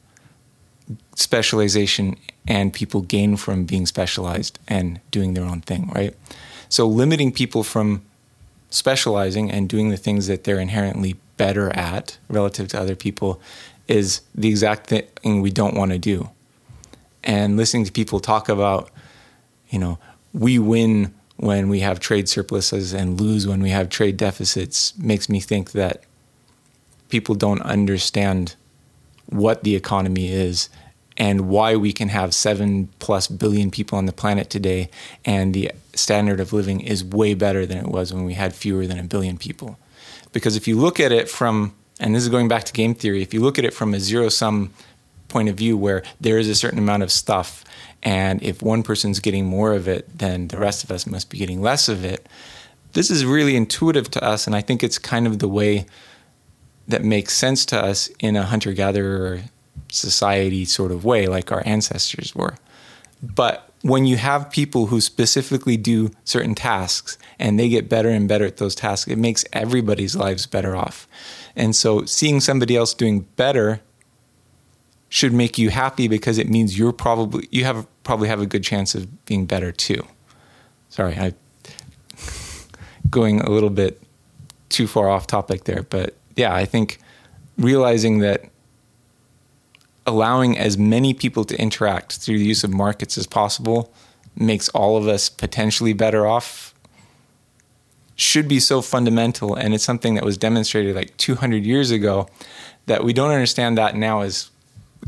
specialization 1.15 2.17
and 2.47 2.73
people 2.73 3.01
gain 3.01 3.37
from 3.37 3.65
being 3.65 3.85
specialized 3.85 4.59
and 4.67 4.99
doing 5.11 5.33
their 5.33 5.45
own 5.45 5.61
thing, 5.61 5.91
right? 5.93 6.15
So 6.69 6.87
limiting 6.87 7.31
people 7.31 7.63
from 7.63 8.01
specializing 8.71 9.51
and 9.51 9.69
doing 9.69 9.89
the 9.89 9.97
things 9.97 10.27
that 10.27 10.43
they're 10.43 10.59
inherently 10.59 11.17
better 11.37 11.69
at 11.75 12.17
relative 12.29 12.67
to 12.69 12.79
other 12.79 12.95
people 12.95 13.39
is 13.87 14.21
the 14.33 14.47
exact 14.47 14.87
thing 14.87 15.41
we 15.41 15.51
don't 15.51 15.75
want 15.75 15.91
to 15.91 15.99
do. 15.99 16.29
And 17.23 17.57
listening 17.57 17.85
to 17.85 17.91
people 17.91 18.19
talk 18.19 18.49
about, 18.49 18.89
you 19.69 19.77
know, 19.77 19.99
we 20.33 20.57
win 20.57 21.13
when 21.37 21.69
we 21.69 21.79
have 21.81 21.99
trade 21.99 22.29
surpluses 22.29 22.93
and 22.93 23.19
lose 23.19 23.47
when 23.47 23.61
we 23.61 23.69
have 23.71 23.89
trade 23.89 24.17
deficits 24.17 24.97
makes 24.97 25.27
me 25.27 25.39
think 25.39 25.71
that 25.71 26.03
people 27.09 27.35
don't 27.35 27.61
understand 27.63 28.55
what 29.27 29.63
the 29.63 29.75
economy 29.75 30.31
is 30.31 30.69
and 31.17 31.49
why 31.49 31.75
we 31.75 31.91
can 31.91 32.09
have 32.09 32.33
seven 32.33 32.87
plus 32.99 33.27
billion 33.27 33.69
people 33.69 33.97
on 33.97 34.05
the 34.05 34.13
planet 34.13 34.49
today 34.49 34.89
and 35.25 35.53
the 35.53 35.71
standard 35.93 36.39
of 36.39 36.53
living 36.53 36.81
is 36.81 37.03
way 37.03 37.33
better 37.33 37.65
than 37.65 37.77
it 37.77 37.87
was 37.87 38.13
when 38.13 38.25
we 38.25 38.33
had 38.33 38.53
fewer 38.53 38.87
than 38.87 38.99
a 38.99 39.03
billion 39.03 39.37
people. 39.37 39.77
Because 40.31 40.55
if 40.55 40.67
you 40.67 40.77
look 40.77 40.99
at 40.99 41.11
it 41.11 41.29
from, 41.29 41.75
and 41.99 42.15
this 42.15 42.23
is 42.23 42.29
going 42.29 42.47
back 42.47 42.63
to 42.65 42.73
game 42.73 42.95
theory, 42.95 43.21
if 43.21 43.33
you 43.33 43.41
look 43.41 43.59
at 43.59 43.65
it 43.65 43.73
from 43.73 43.93
a 43.93 43.99
zero 43.99 44.29
sum 44.29 44.73
point 45.27 45.49
of 45.49 45.55
view 45.55 45.77
where 45.77 46.03
there 46.19 46.37
is 46.37 46.47
a 46.47 46.55
certain 46.55 46.79
amount 46.79 47.03
of 47.03 47.11
stuff, 47.11 47.63
and 48.03 48.41
if 48.41 48.61
one 48.61 48.83
person's 48.83 49.19
getting 49.19 49.45
more 49.45 49.73
of 49.73 49.87
it, 49.87 50.17
then 50.17 50.47
the 50.47 50.57
rest 50.57 50.83
of 50.83 50.91
us 50.91 51.05
must 51.05 51.29
be 51.29 51.37
getting 51.37 51.61
less 51.61 51.87
of 51.87 52.03
it. 52.03 52.27
This 52.93 53.09
is 53.09 53.25
really 53.25 53.55
intuitive 53.55 54.09
to 54.11 54.23
us, 54.23 54.47
and 54.47 54.55
I 54.55 54.61
think 54.61 54.83
it's 54.83 54.97
kind 54.97 55.27
of 55.27 55.39
the 55.39 55.47
way 55.47 55.85
that 56.87 57.03
makes 57.03 57.33
sense 57.33 57.65
to 57.67 57.81
us 57.81 58.09
in 58.19 58.35
a 58.35 58.43
hunter 58.43 58.73
gatherer 58.73 59.43
society 59.89 60.65
sort 60.65 60.91
of 60.91 61.05
way, 61.05 61.27
like 61.27 61.51
our 61.51 61.63
ancestors 61.65 62.35
were. 62.35 62.55
But 63.21 63.69
when 63.81 64.05
you 64.05 64.17
have 64.17 64.51
people 64.51 64.87
who 64.87 65.01
specifically 65.01 65.77
do 65.77 66.11
certain 66.23 66.55
tasks 66.55 67.17
and 67.39 67.59
they 67.59 67.69
get 67.69 67.89
better 67.89 68.09
and 68.09 68.27
better 68.27 68.45
at 68.45 68.57
those 68.57 68.75
tasks, 68.75 69.09
it 69.09 69.17
makes 69.17 69.43
everybody's 69.53 70.15
lives 70.15 70.45
better 70.45 70.75
off. 70.75 71.07
And 71.55 71.75
so 71.75 72.05
seeing 72.05 72.39
somebody 72.39 72.75
else 72.75 72.93
doing 72.93 73.21
better 73.35 73.81
should 75.09 75.33
make 75.33 75.57
you 75.57 75.69
happy 75.69 76.07
because 76.07 76.37
it 76.37 76.49
means 76.49 76.77
you're 76.77 76.93
probably 76.93 77.47
you 77.51 77.65
have 77.65 77.85
probably 78.03 78.29
have 78.29 78.39
a 78.39 78.45
good 78.45 78.63
chance 78.63 78.95
of 78.95 79.25
being 79.25 79.45
better 79.45 79.71
too. 79.71 80.05
Sorry, 80.89 81.15
I 81.17 81.33
going 83.09 83.41
a 83.41 83.49
little 83.49 83.69
bit 83.69 84.01
too 84.69 84.87
far 84.87 85.09
off 85.09 85.27
topic 85.27 85.65
there, 85.65 85.83
but 85.83 86.15
yeah, 86.37 86.55
I 86.55 86.65
think 86.65 86.99
realizing 87.57 88.19
that 88.19 88.45
allowing 90.05 90.57
as 90.57 90.77
many 90.77 91.13
people 91.13 91.45
to 91.45 91.59
interact 91.59 92.17
through 92.17 92.37
the 92.37 92.45
use 92.45 92.63
of 92.63 92.71
markets 92.73 93.17
as 93.17 93.27
possible 93.27 93.93
makes 94.35 94.69
all 94.69 94.97
of 94.97 95.07
us 95.07 95.29
potentially 95.29 95.93
better 95.93 96.25
off 96.25 96.73
should 98.15 98.47
be 98.47 98.59
so 98.59 98.81
fundamental. 98.81 99.55
And 99.55 99.73
it's 99.73 99.83
something 99.83 100.15
that 100.15 100.23
was 100.23 100.37
demonstrated 100.37 100.95
like 100.95 101.15
200 101.17 101.65
years 101.65 101.91
ago 101.91 102.27
that 102.85 103.03
we 103.03 103.13
don't 103.13 103.31
understand 103.31 103.77
that 103.77 103.95
now 103.95 104.21
is 104.21 104.49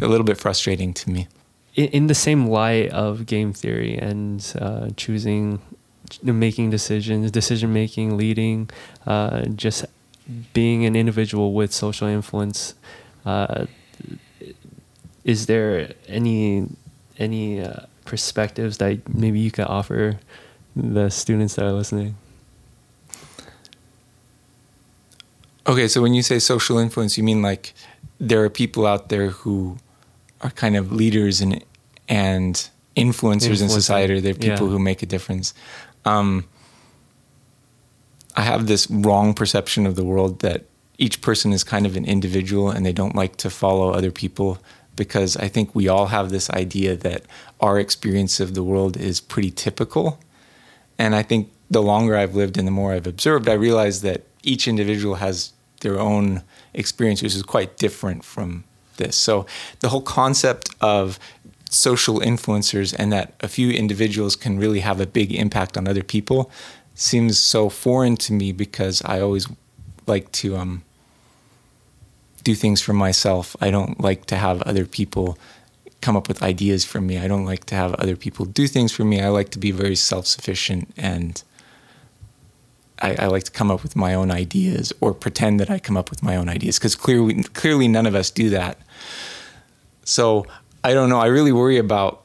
a 0.02 0.08
little 0.08 0.26
bit 0.26 0.38
frustrating 0.38 0.94
to 0.94 1.10
me. 1.10 1.28
In, 1.76 2.06
the 2.06 2.16
same 2.16 2.48
light 2.48 2.90
of 2.92 3.26
game 3.26 3.52
theory 3.52 3.98
and 3.98 4.54
uh, 4.60 4.90
choosing 4.96 5.60
making 6.22 6.70
decisions 6.70 7.32
decision 7.32 7.74
making 7.74 8.16
leading 8.16 8.70
uh, 9.08 9.46
just 9.56 9.86
being 10.54 10.86
an 10.86 10.96
individual 10.96 11.54
with 11.54 11.74
social 11.74 12.08
influence 12.08 12.76
uh, 13.26 13.66
is 15.24 15.46
there 15.46 15.94
any 16.08 16.68
any 17.18 17.62
uh, 17.62 17.82
perspectives 18.06 18.78
that 18.80 19.08
maybe 19.14 19.40
you 19.40 19.52
could 19.52 19.66
offer 19.66 20.20
the 20.76 21.10
students 21.10 21.56
that 21.56 21.66
are 21.66 21.72
listening? 21.72 22.16
Okay, 25.66 25.88
so 25.88 26.02
when 26.02 26.14
you 26.14 26.22
say 26.22 26.40
social 26.40 26.78
influence, 26.78 27.18
you 27.18 27.24
mean 27.24 27.42
like 27.42 27.74
there 28.20 28.44
are 28.44 28.50
people 28.50 28.86
out 28.86 29.10
there 29.10 29.30
who 29.30 29.78
are 30.42 30.52
kind 30.52 30.76
of 30.76 30.92
leaders 30.92 31.42
and 31.42 31.64
and 32.10 32.70
influencers 32.98 33.62
in 33.62 33.70
society. 33.70 34.20
There 34.20 34.32
are 34.32 34.36
people 34.36 34.68
yeah. 34.68 34.74
who 34.74 34.80
make 34.80 35.02
a 35.02 35.06
difference. 35.06 35.54
Um, 36.06 36.46
I 38.36 38.42
have 38.42 38.68
this 38.68 38.90
wrong 38.90 39.34
perception 39.34 39.86
of 39.86 39.96
the 39.96 40.04
world 40.04 40.40
that 40.40 40.66
each 40.98 41.22
person 41.22 41.54
is 41.54 41.64
kind 41.64 41.86
of 41.86 41.96
an 41.96 42.06
individual 42.06 42.70
and 42.70 42.86
they 42.86 42.94
don't 42.94 43.16
like 43.16 43.38
to 43.38 43.50
follow 43.50 43.92
other 43.92 44.12
people 44.12 44.60
because 44.96 45.36
I 45.38 45.48
think 45.48 45.74
we 45.74 45.88
all 45.88 46.08
have 46.08 46.30
this 46.30 46.50
idea 46.52 46.96
that 46.98 47.24
our 47.60 47.80
experience 47.80 48.40
of 48.40 48.54
the 48.54 48.64
world 48.64 48.98
is 48.98 49.20
pretty 49.20 49.52
typical. 49.52 50.20
And 50.98 51.16
I 51.16 51.24
think 51.24 51.52
the 51.70 51.82
longer 51.82 52.16
I've 52.16 52.36
lived 52.36 52.58
and 52.58 52.68
the 52.68 52.72
more 52.72 52.94
I've 52.94 53.08
observed, 53.08 53.50
I 53.50 53.54
realize 53.54 54.02
that 54.02 54.24
each 54.44 54.68
individual 54.68 55.16
has 55.16 55.54
their 55.82 56.00
own 56.00 56.44
experience, 56.74 57.22
which 57.22 57.36
is 57.36 57.44
quite 57.44 57.78
different 57.78 58.24
from 58.24 58.64
this. 58.98 59.16
So 59.16 59.46
the 59.80 59.90
whole 59.90 60.02
concept 60.02 60.70
of 60.82 61.20
social 61.70 62.20
influencers 62.20 62.96
and 62.98 63.12
that 63.12 63.34
a 63.42 63.48
few 63.48 63.72
individuals 63.72 64.36
can 64.36 64.60
really 64.60 64.82
have 64.82 65.02
a 65.02 65.08
big 65.08 65.34
impact 65.34 65.78
on 65.78 65.88
other 65.88 66.04
people 66.04 66.52
seems 66.96 67.40
so 67.40 67.70
foreign 67.70 68.16
to 68.16 68.34
me 68.34 68.52
because 68.52 69.02
I 69.04 69.20
always 69.20 69.48
like 70.06 70.32
to 70.34 70.58
um, 70.58 70.84
do 72.44 72.56
things 72.56 72.82
for 72.82 72.94
myself. 72.94 73.56
I 73.62 73.72
don't 73.72 74.00
like 74.00 74.26
to 74.28 74.36
have 74.36 74.62
other 74.64 74.86
people 74.86 75.38
come 76.02 76.18
up 76.18 76.28
with 76.28 76.44
ideas 76.44 76.84
for 76.84 77.00
me. 77.00 77.18
I 77.18 77.28
don't 77.28 77.46
like 77.46 77.66
to 77.66 77.76
have 77.76 77.94
other 77.96 78.16
people 78.16 78.46
do 78.46 78.68
things 78.68 78.92
for 78.92 79.06
me. 79.06 79.22
I 79.22 79.30
like 79.30 79.50
to 79.52 79.60
be 79.60 79.72
very 79.72 79.96
self 79.96 80.28
sufficient 80.28 80.94
and 80.98 81.42
I, 83.02 83.16
I, 83.20 83.26
like 83.28 83.44
to 83.46 83.52
come 83.52 83.72
up 83.72 83.84
with 83.84 83.96
my 83.96 84.14
own 84.14 84.30
ideas 84.32 84.94
or 85.02 85.14
pretend 85.14 85.60
that 85.60 85.70
I 85.70 85.80
come 85.80 85.98
up 85.98 86.10
with 86.10 86.22
my 86.22 86.36
own 86.36 86.48
ideas 86.48 86.78
because 86.78 86.96
clearly, 86.96 87.44
clearly 87.44 87.88
none 87.88 88.06
of 88.06 88.16
us 88.16 88.30
do 88.30 88.50
that. 88.52 88.78
So 90.04 90.46
I 90.84 90.94
don't 90.94 91.10
know. 91.10 91.20
I 91.20 91.28
really 91.28 91.52
worry 91.52 91.78
about 91.78 92.24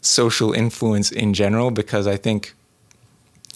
social 0.00 0.52
influence 0.52 1.10
in 1.10 1.34
general 1.34 1.70
because 1.70 2.06
I 2.06 2.16
think, 2.16 2.54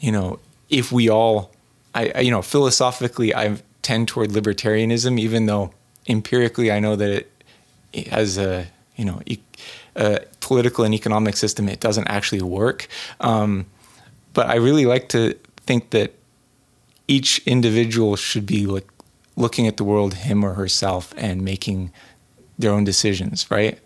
you 0.00 0.12
know, 0.12 0.38
if 0.68 0.92
we 0.92 1.08
all, 1.08 1.52
I, 1.94 2.12
I 2.14 2.20
you 2.20 2.30
know, 2.30 2.42
philosophically, 2.42 3.34
I 3.34 3.56
tend 3.82 4.08
toward 4.08 4.30
libertarianism, 4.30 5.18
even 5.18 5.46
though 5.46 5.72
empirically, 6.08 6.70
I 6.70 6.80
know 6.80 6.96
that 6.96 7.10
it, 7.10 7.44
it 7.92 8.08
has 8.08 8.38
a 8.38 8.66
you 8.96 9.04
know 9.04 9.20
e- 9.26 9.38
a 9.96 10.20
political 10.40 10.84
and 10.84 10.94
economic 10.94 11.36
system. 11.36 11.68
It 11.68 11.80
doesn't 11.80 12.08
actually 12.08 12.42
work, 12.42 12.88
um, 13.20 13.66
but 14.32 14.46
I 14.46 14.56
really 14.56 14.86
like 14.86 15.08
to 15.10 15.34
think 15.66 15.90
that 15.90 16.14
each 17.08 17.40
individual 17.46 18.16
should 18.16 18.46
be 18.46 18.66
like 18.66 18.88
looking 19.36 19.66
at 19.66 19.76
the 19.76 19.84
world 19.84 20.14
him 20.14 20.44
or 20.44 20.54
herself 20.54 21.12
and 21.16 21.42
making 21.42 21.92
their 22.58 22.70
own 22.70 22.84
decisions, 22.84 23.50
right? 23.50 23.78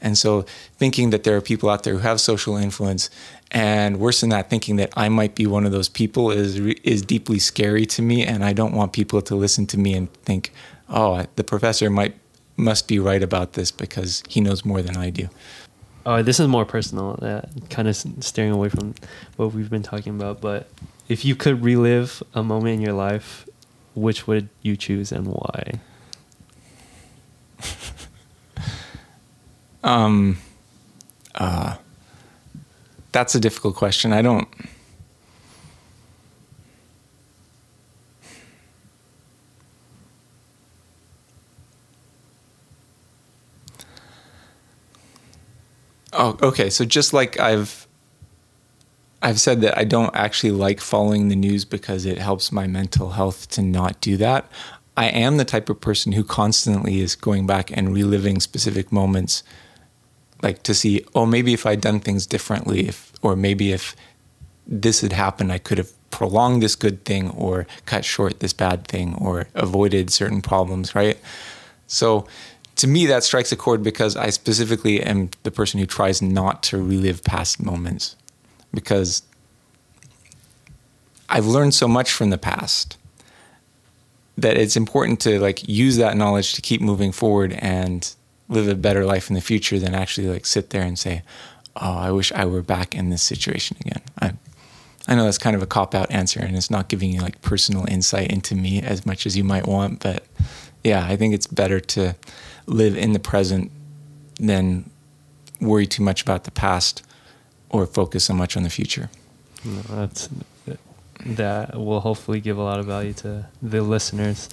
And 0.00 0.18
so 0.18 0.42
thinking 0.76 1.10
that 1.10 1.24
there 1.24 1.36
are 1.36 1.40
people 1.40 1.70
out 1.70 1.84
there 1.84 1.94
who 1.94 2.00
have 2.00 2.20
social 2.20 2.56
influence 2.56 3.08
and 3.52 3.98
worse 4.00 4.20
than 4.20 4.30
that 4.30 4.50
thinking 4.50 4.76
that 4.76 4.92
I 4.96 5.08
might 5.08 5.34
be 5.34 5.46
one 5.46 5.64
of 5.64 5.72
those 5.72 5.88
people 5.88 6.30
is 6.30 6.56
is 6.82 7.02
deeply 7.02 7.38
scary 7.38 7.86
to 7.86 8.02
me 8.02 8.24
and 8.24 8.44
I 8.44 8.52
don't 8.52 8.74
want 8.74 8.92
people 8.92 9.22
to 9.22 9.34
listen 9.36 9.66
to 9.68 9.78
me 9.78 9.94
and 9.94 10.12
think, 10.24 10.52
oh, 10.88 11.24
the 11.36 11.44
professor 11.44 11.90
might 11.90 12.16
must 12.56 12.86
be 12.86 12.98
right 12.98 13.22
about 13.22 13.54
this 13.54 13.70
because 13.70 14.22
he 14.28 14.40
knows 14.40 14.64
more 14.64 14.82
than 14.82 14.96
I 14.96 15.10
do. 15.10 15.28
Oh, 16.04 16.22
this 16.22 16.40
is 16.40 16.48
more 16.48 16.64
personal. 16.64 17.18
Uh, 17.22 17.42
kind 17.70 17.88
of 17.88 17.96
steering 17.96 18.52
away 18.52 18.68
from 18.68 18.94
what 19.36 19.52
we've 19.52 19.70
been 19.70 19.82
talking 19.82 20.14
about. 20.14 20.40
But 20.40 20.68
if 21.08 21.24
you 21.24 21.36
could 21.36 21.62
relive 21.62 22.22
a 22.34 22.42
moment 22.42 22.74
in 22.74 22.80
your 22.80 22.92
life, 22.92 23.48
which 23.94 24.26
would 24.26 24.48
you 24.62 24.76
choose 24.76 25.12
and 25.12 25.28
why? 25.28 25.80
um, 29.84 30.38
uh, 31.36 31.76
that's 33.12 33.34
a 33.34 33.40
difficult 33.40 33.76
question. 33.76 34.12
I 34.12 34.22
don't. 34.22 34.48
Oh, 46.12 46.36
okay. 46.42 46.70
So 46.70 46.84
just 46.84 47.12
like 47.12 47.38
I've 47.38 47.86
I've 49.22 49.40
said 49.40 49.60
that 49.60 49.78
I 49.78 49.84
don't 49.84 50.14
actually 50.14 50.50
like 50.50 50.80
following 50.80 51.28
the 51.28 51.36
news 51.36 51.64
because 51.64 52.04
it 52.04 52.18
helps 52.18 52.50
my 52.50 52.66
mental 52.66 53.10
health 53.10 53.48
to 53.50 53.62
not 53.62 54.00
do 54.00 54.16
that. 54.16 54.50
I 54.96 55.06
am 55.06 55.36
the 55.36 55.44
type 55.44 55.70
of 55.70 55.80
person 55.80 56.12
who 56.12 56.24
constantly 56.24 57.00
is 57.00 57.14
going 57.14 57.46
back 57.46 57.74
and 57.74 57.94
reliving 57.94 58.40
specific 58.40 58.92
moments 58.92 59.42
like 60.42 60.64
to 60.64 60.74
see, 60.74 61.04
oh, 61.14 61.24
maybe 61.24 61.54
if 61.54 61.64
I'd 61.64 61.80
done 61.80 62.00
things 62.00 62.26
differently 62.26 62.88
if 62.88 63.12
or 63.22 63.36
maybe 63.36 63.72
if 63.72 63.94
this 64.66 65.00
had 65.00 65.12
happened, 65.12 65.52
I 65.52 65.58
could 65.58 65.78
have 65.78 65.92
prolonged 66.10 66.62
this 66.62 66.74
good 66.74 67.04
thing 67.04 67.30
or 67.30 67.66
cut 67.86 68.04
short 68.04 68.40
this 68.40 68.52
bad 68.52 68.86
thing 68.86 69.14
or 69.14 69.48
avoided 69.54 70.10
certain 70.10 70.42
problems, 70.42 70.94
right? 70.94 71.18
So 71.86 72.26
to 72.76 72.86
me 72.86 73.06
that 73.06 73.24
strikes 73.24 73.52
a 73.52 73.56
chord 73.56 73.82
because 73.82 74.16
I 74.16 74.30
specifically 74.30 75.02
am 75.02 75.30
the 75.42 75.50
person 75.50 75.78
who 75.78 75.86
tries 75.86 76.22
not 76.22 76.62
to 76.64 76.78
relive 76.78 77.22
past 77.24 77.62
moments 77.62 78.16
because 78.72 79.22
I've 81.28 81.46
learned 81.46 81.74
so 81.74 81.88
much 81.88 82.12
from 82.12 82.30
the 82.30 82.38
past 82.38 82.96
that 84.36 84.56
it's 84.56 84.76
important 84.76 85.20
to 85.20 85.38
like 85.38 85.66
use 85.68 85.96
that 85.96 86.16
knowledge 86.16 86.54
to 86.54 86.62
keep 86.62 86.80
moving 86.80 87.12
forward 87.12 87.52
and 87.54 88.14
live 88.48 88.68
a 88.68 88.74
better 88.74 89.04
life 89.04 89.28
in 89.28 89.34
the 89.34 89.40
future 89.40 89.78
than 89.78 89.94
actually 89.94 90.26
like 90.26 90.46
sit 90.46 90.70
there 90.70 90.82
and 90.82 90.98
say, 90.98 91.22
"Oh, 91.76 91.96
I 91.96 92.10
wish 92.10 92.32
I 92.32 92.44
were 92.46 92.62
back 92.62 92.94
in 92.94 93.10
this 93.10 93.22
situation 93.22 93.76
again." 93.80 94.02
I 94.20 94.32
I 95.08 95.14
know 95.14 95.24
that's 95.24 95.38
kind 95.38 95.56
of 95.56 95.62
a 95.62 95.66
cop 95.66 95.94
out 95.94 96.10
answer 96.10 96.40
and 96.40 96.56
it's 96.56 96.70
not 96.70 96.88
giving 96.88 97.10
you 97.10 97.20
like 97.20 97.42
personal 97.42 97.86
insight 97.88 98.30
into 98.30 98.54
me 98.54 98.80
as 98.80 99.04
much 99.04 99.26
as 99.26 99.36
you 99.36 99.42
might 99.42 99.66
want, 99.66 100.00
but 100.00 100.24
yeah, 100.84 101.04
I 101.04 101.16
think 101.16 101.34
it's 101.34 101.46
better 101.46 101.80
to 101.80 102.14
live 102.66 102.96
in 102.96 103.12
the 103.12 103.18
present 103.18 103.70
than 104.38 104.90
worry 105.60 105.86
too 105.86 106.02
much 106.02 106.22
about 106.22 106.44
the 106.44 106.50
past 106.50 107.02
or 107.68 107.86
focus 107.86 108.24
so 108.24 108.34
much 108.34 108.56
on 108.56 108.62
the 108.62 108.70
future. 108.70 109.10
No, 109.64 109.80
that's 109.82 110.28
that 111.24 111.78
will 111.78 112.00
hopefully 112.00 112.40
give 112.40 112.58
a 112.58 112.62
lot 112.62 112.78
of 112.78 112.86
value 112.86 113.12
to 113.12 113.46
the 113.62 113.82
listeners. 113.82 114.48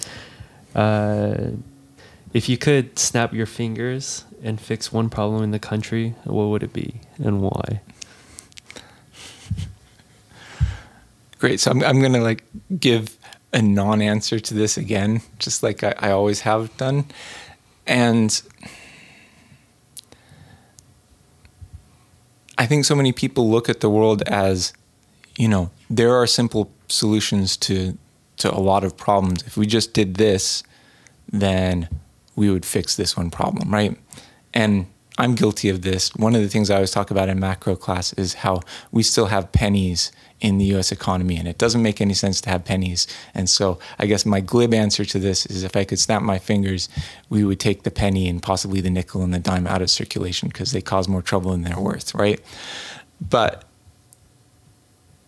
Uh, 0.74 1.50
if 2.32 2.48
you 2.48 2.56
could 2.56 2.98
snap 2.98 3.32
your 3.32 3.46
fingers 3.46 4.24
and 4.42 4.60
fix 4.60 4.92
one 4.92 5.10
problem 5.10 5.42
in 5.42 5.50
the 5.50 5.58
country, 5.58 6.14
what 6.24 6.44
would 6.44 6.62
it 6.62 6.72
be 6.72 7.00
and 7.18 7.42
why? 7.42 7.80
Great. 11.38 11.58
So 11.58 11.70
I'm, 11.70 11.82
I'm 11.82 12.00
going 12.00 12.12
to 12.12 12.20
like 12.20 12.44
give 12.78 13.18
a 13.52 13.60
non-answer 13.60 14.38
to 14.38 14.54
this 14.54 14.76
again, 14.76 15.22
just 15.38 15.62
like 15.62 15.82
I, 15.82 15.94
I 15.98 16.10
always 16.12 16.40
have 16.42 16.74
done. 16.76 17.06
And 17.90 18.40
I 22.56 22.64
think 22.64 22.84
so 22.84 22.94
many 22.94 23.10
people 23.10 23.50
look 23.50 23.68
at 23.68 23.80
the 23.80 23.90
world 23.90 24.22
as, 24.28 24.72
you 25.36 25.48
know, 25.48 25.72
there 25.90 26.14
are 26.14 26.26
simple 26.26 26.70
solutions 26.86 27.56
to 27.56 27.98
to 28.36 28.54
a 28.54 28.60
lot 28.60 28.84
of 28.84 28.96
problems. 28.96 29.42
If 29.42 29.56
we 29.56 29.66
just 29.66 29.92
did 29.92 30.14
this, 30.14 30.62
then 31.30 31.88
we 32.36 32.48
would 32.48 32.64
fix 32.64 32.94
this 32.96 33.16
one 33.16 33.28
problem, 33.28 33.74
right? 33.74 33.98
And 34.54 34.86
I'm 35.20 35.34
guilty 35.34 35.68
of 35.68 35.82
this. 35.82 36.14
One 36.16 36.34
of 36.34 36.40
the 36.40 36.48
things 36.48 36.70
I 36.70 36.76
always 36.76 36.92
talk 36.92 37.10
about 37.10 37.28
in 37.28 37.38
macro 37.38 37.76
class 37.76 38.14
is 38.14 38.32
how 38.32 38.62
we 38.90 39.02
still 39.02 39.26
have 39.26 39.52
pennies 39.52 40.12
in 40.40 40.56
the 40.56 40.64
US 40.76 40.90
economy 40.90 41.36
and 41.36 41.46
it 41.46 41.58
doesn't 41.58 41.82
make 41.82 42.00
any 42.00 42.14
sense 42.14 42.40
to 42.40 42.48
have 42.48 42.64
pennies. 42.64 43.06
And 43.34 43.46
so 43.50 43.78
I 43.98 44.06
guess 44.06 44.24
my 44.24 44.40
glib 44.40 44.72
answer 44.72 45.04
to 45.04 45.18
this 45.18 45.44
is 45.44 45.62
if 45.62 45.76
I 45.76 45.84
could 45.84 45.98
snap 45.98 46.22
my 46.22 46.38
fingers, 46.38 46.88
we 47.28 47.44
would 47.44 47.60
take 47.60 47.82
the 47.82 47.90
penny 47.90 48.30
and 48.30 48.42
possibly 48.42 48.80
the 48.80 48.88
nickel 48.88 49.20
and 49.20 49.34
the 49.34 49.38
dime 49.38 49.66
out 49.66 49.82
of 49.82 49.90
circulation 49.90 50.48
because 50.48 50.72
they 50.72 50.80
cause 50.80 51.06
more 51.06 51.20
trouble 51.20 51.50
than 51.50 51.60
they're 51.60 51.78
worth, 51.78 52.14
right? 52.14 52.40
But 53.20 53.64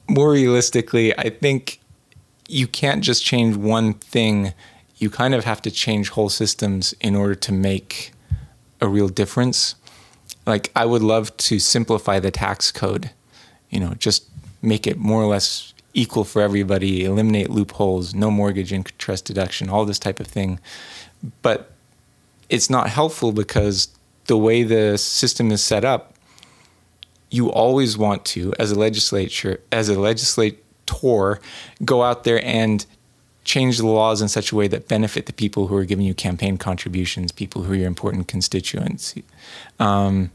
more 0.09 0.31
realistically, 0.31 1.15
I 1.19 1.29
think 1.29 1.81
you 2.49 2.67
can't 2.67 3.05
just 3.05 3.23
change 3.23 3.57
one 3.57 3.93
thing. 3.93 4.55
You 4.97 5.11
kind 5.11 5.35
of 5.35 5.45
have 5.45 5.61
to 5.61 5.71
change 5.71 6.09
whole 6.09 6.31
systems 6.31 6.95
in 7.03 7.15
order 7.15 7.35
to 7.35 7.53
make 7.53 8.13
a 8.81 8.89
real 8.89 9.09
difference 9.09 9.75
like 10.47 10.71
I 10.75 10.87
would 10.87 11.03
love 11.03 11.37
to 11.39 11.59
simplify 11.59 12.19
the 12.21 12.31
tax 12.31 12.73
code, 12.73 13.11
you 13.71 13.81
know, 13.81 13.95
just 13.95 14.29
make 14.61 14.87
it 14.87 14.99
more 14.99 15.23
or 15.23 15.27
less 15.27 15.73
equal 15.95 16.25
for 16.25 16.43
everybody, 16.43 17.05
eliminate 17.05 17.51
loopholes, 17.51 18.15
no 18.15 18.31
mortgage 18.31 18.73
interest 18.73 19.25
deduction, 19.25 19.69
all 19.69 19.85
this 19.85 19.99
type 19.99 20.21
of 20.21 20.27
thing. 20.27 20.59
But 21.43 21.73
it's 22.49 22.71
not 22.71 22.89
helpful 22.89 23.33
because 23.33 23.89
the 24.27 24.37
way 24.37 24.63
the 24.63 24.99
system 24.99 25.51
is 25.51 25.63
set 25.63 25.85
up, 25.85 26.15
you 27.31 27.51
always 27.51 27.97
want 27.97 28.25
to, 28.27 28.53
as 28.59 28.71
a 28.73 28.79
legislature, 28.79 29.61
as 29.71 29.89
a 29.89 29.99
legislator, 29.99 30.59
go 31.85 32.03
out 32.03 32.25
there 32.25 32.45
and 32.45 32.85
change 33.45 33.79
the 33.79 33.87
laws 33.87 34.23
in 34.23 34.29
such 34.29 34.53
a 34.53 34.57
way 34.57 34.69
that 34.69 34.89
benefit 34.89 35.27
the 35.27 35.33
people 35.33 35.67
who 35.67 35.77
are 35.77 35.85
giving 35.85 36.07
you 36.07 36.15
campaign 36.15 36.57
contributions, 36.57 37.33
people 37.33 37.63
who 37.63 37.73
are 37.73 37.77
your 37.77 37.87
important 37.87 38.29
constituents. 38.29 39.15
Um, 39.81 40.31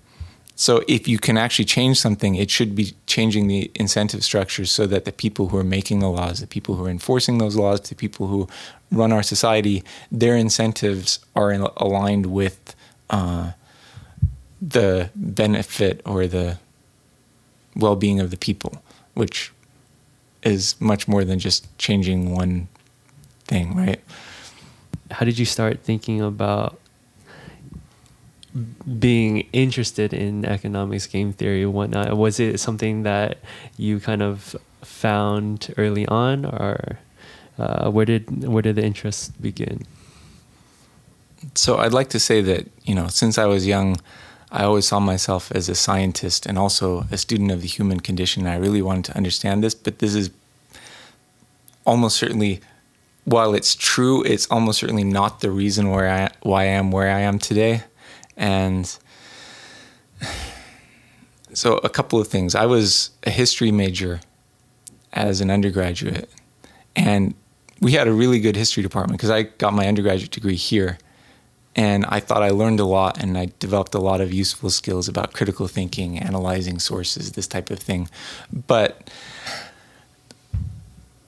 so 0.56 0.84
if 0.88 1.08
you 1.08 1.20
can 1.20 1.38
actually 1.38 1.66
change 1.66 2.00
something, 2.00 2.36
it 2.36 2.50
should 2.50 2.76
be 2.76 2.96
changing 3.06 3.48
the 3.48 3.70
incentive 3.76 4.24
structures 4.24 4.72
so 4.72 4.88
that 4.88 5.06
the 5.06 5.12
people 5.12 5.50
who 5.50 5.58
are 5.58 5.64
making 5.64 6.00
the 6.00 6.10
laws, 6.10 6.40
the 6.40 6.48
people 6.48 6.76
who 6.76 6.86
are 6.86 6.90
enforcing 6.90 7.38
those 7.38 7.56
laws, 7.56 7.80
the 7.82 7.96
people 7.96 8.28
who 8.28 8.48
run 8.92 9.14
our 9.14 9.22
society, 9.22 9.84
their 10.12 10.36
incentives 10.36 11.20
are 11.36 11.52
in, 11.52 11.62
aligned 11.78 12.26
with 12.26 12.76
uh, 13.12 13.52
the 14.60 15.12
benefit 15.16 16.02
or 16.06 16.26
the 16.26 16.58
well-being 17.76 18.20
of 18.20 18.32
the 18.32 18.38
people, 18.38 18.82
which 19.14 19.54
is 20.42 20.76
much 20.82 21.08
more 21.08 21.24
than 21.24 21.38
just 21.38 21.78
changing 21.78 22.34
one 22.34 22.68
thing, 23.48 23.76
right? 23.76 24.02
How 25.12 25.26
did 25.26 25.40
you 25.40 25.46
start 25.46 25.84
thinking 25.84 26.22
about 26.22 26.80
being 29.00 29.48
interested 29.54 30.14
in 30.14 30.46
economics, 30.46 31.08
game 31.08 31.34
theory, 31.34 31.66
whatnot? 31.66 32.18
Was 32.18 32.40
it 32.40 32.60
something 32.60 33.04
that 33.04 33.38
you 33.78 34.00
kind 34.00 34.22
of 34.22 34.56
found 34.84 35.74
early 35.78 36.08
on, 36.08 36.46
or 36.46 37.00
uh, 37.58 37.90
where 37.90 38.06
did 38.06 38.48
where 38.48 38.62
did 38.62 38.76
the 38.76 38.84
interest 38.84 39.40
begin? 39.42 39.84
So 41.56 41.78
I'd 41.78 41.94
like 41.94 42.10
to 42.10 42.20
say 42.20 42.42
that 42.42 42.68
you 42.84 42.96
know, 42.96 43.08
since 43.08 43.38
I 43.38 43.46
was 43.46 43.68
young, 43.68 43.98
I 44.52 44.64
always 44.64 44.88
saw 44.88 45.00
myself 45.00 45.52
as 45.52 45.70
a 45.70 45.76
scientist 45.76 46.46
and 46.46 46.58
also 46.58 47.06
a 47.12 47.18
student 47.18 47.52
of 47.52 47.62
the 47.62 47.68
human 47.68 48.00
condition. 48.00 48.48
I 48.48 48.56
really 48.56 48.82
wanted 48.82 49.06
to 49.06 49.18
understand 49.18 49.64
this, 49.64 49.76
but 49.76 50.00
this 50.00 50.16
is 50.16 50.32
almost 51.86 52.18
certainly 52.18 52.62
while 53.28 53.54
it's 53.56 53.76
true, 53.76 54.24
it's 54.24 54.48
almost 54.50 54.80
certainly 54.80 55.04
not 55.04 55.42
the 55.42 55.52
reason 55.52 55.90
where 55.90 56.10
I, 56.10 56.30
why 56.44 56.62
I 56.62 56.68
am 56.68 56.92
where 56.92 57.12
I 57.12 57.20
am 57.20 57.40
today. 57.40 57.84
And 58.38 58.98
so, 61.54 61.76
a 61.80 61.90
couple 61.90 62.22
of 62.22 62.30
things. 62.30 62.56
I 62.56 62.66
was 62.66 63.10
a 63.24 63.30
history 63.30 63.70
major 63.70 64.22
as 65.12 65.42
an 65.42 65.52
undergraduate, 65.52 66.30
and 66.96 67.36
we 67.82 67.92
had 67.92 68.08
a 68.08 68.14
really 68.14 68.40
good 68.40 68.56
history 68.56 68.82
department 68.82 69.20
because 69.20 69.30
I 69.30 69.44
got 69.44 69.74
my 69.74 69.88
undergraduate 69.88 70.32
degree 70.32 70.56
here. 70.56 70.98
And 71.76 72.06
I 72.06 72.22
thought 72.22 72.42
I 72.42 72.50
learned 72.50 72.80
a 72.80 72.86
lot 72.86 73.22
and 73.22 73.38
I 73.38 73.52
developed 73.60 73.94
a 73.94 74.00
lot 74.00 74.20
of 74.20 74.34
useful 74.34 74.72
skills 74.72 75.08
about 75.08 75.34
critical 75.34 75.68
thinking, 75.68 76.18
analyzing 76.18 76.80
sources, 76.80 77.34
this 77.34 77.46
type 77.46 77.70
of 77.70 77.78
thing. 77.78 78.10
But 78.52 79.12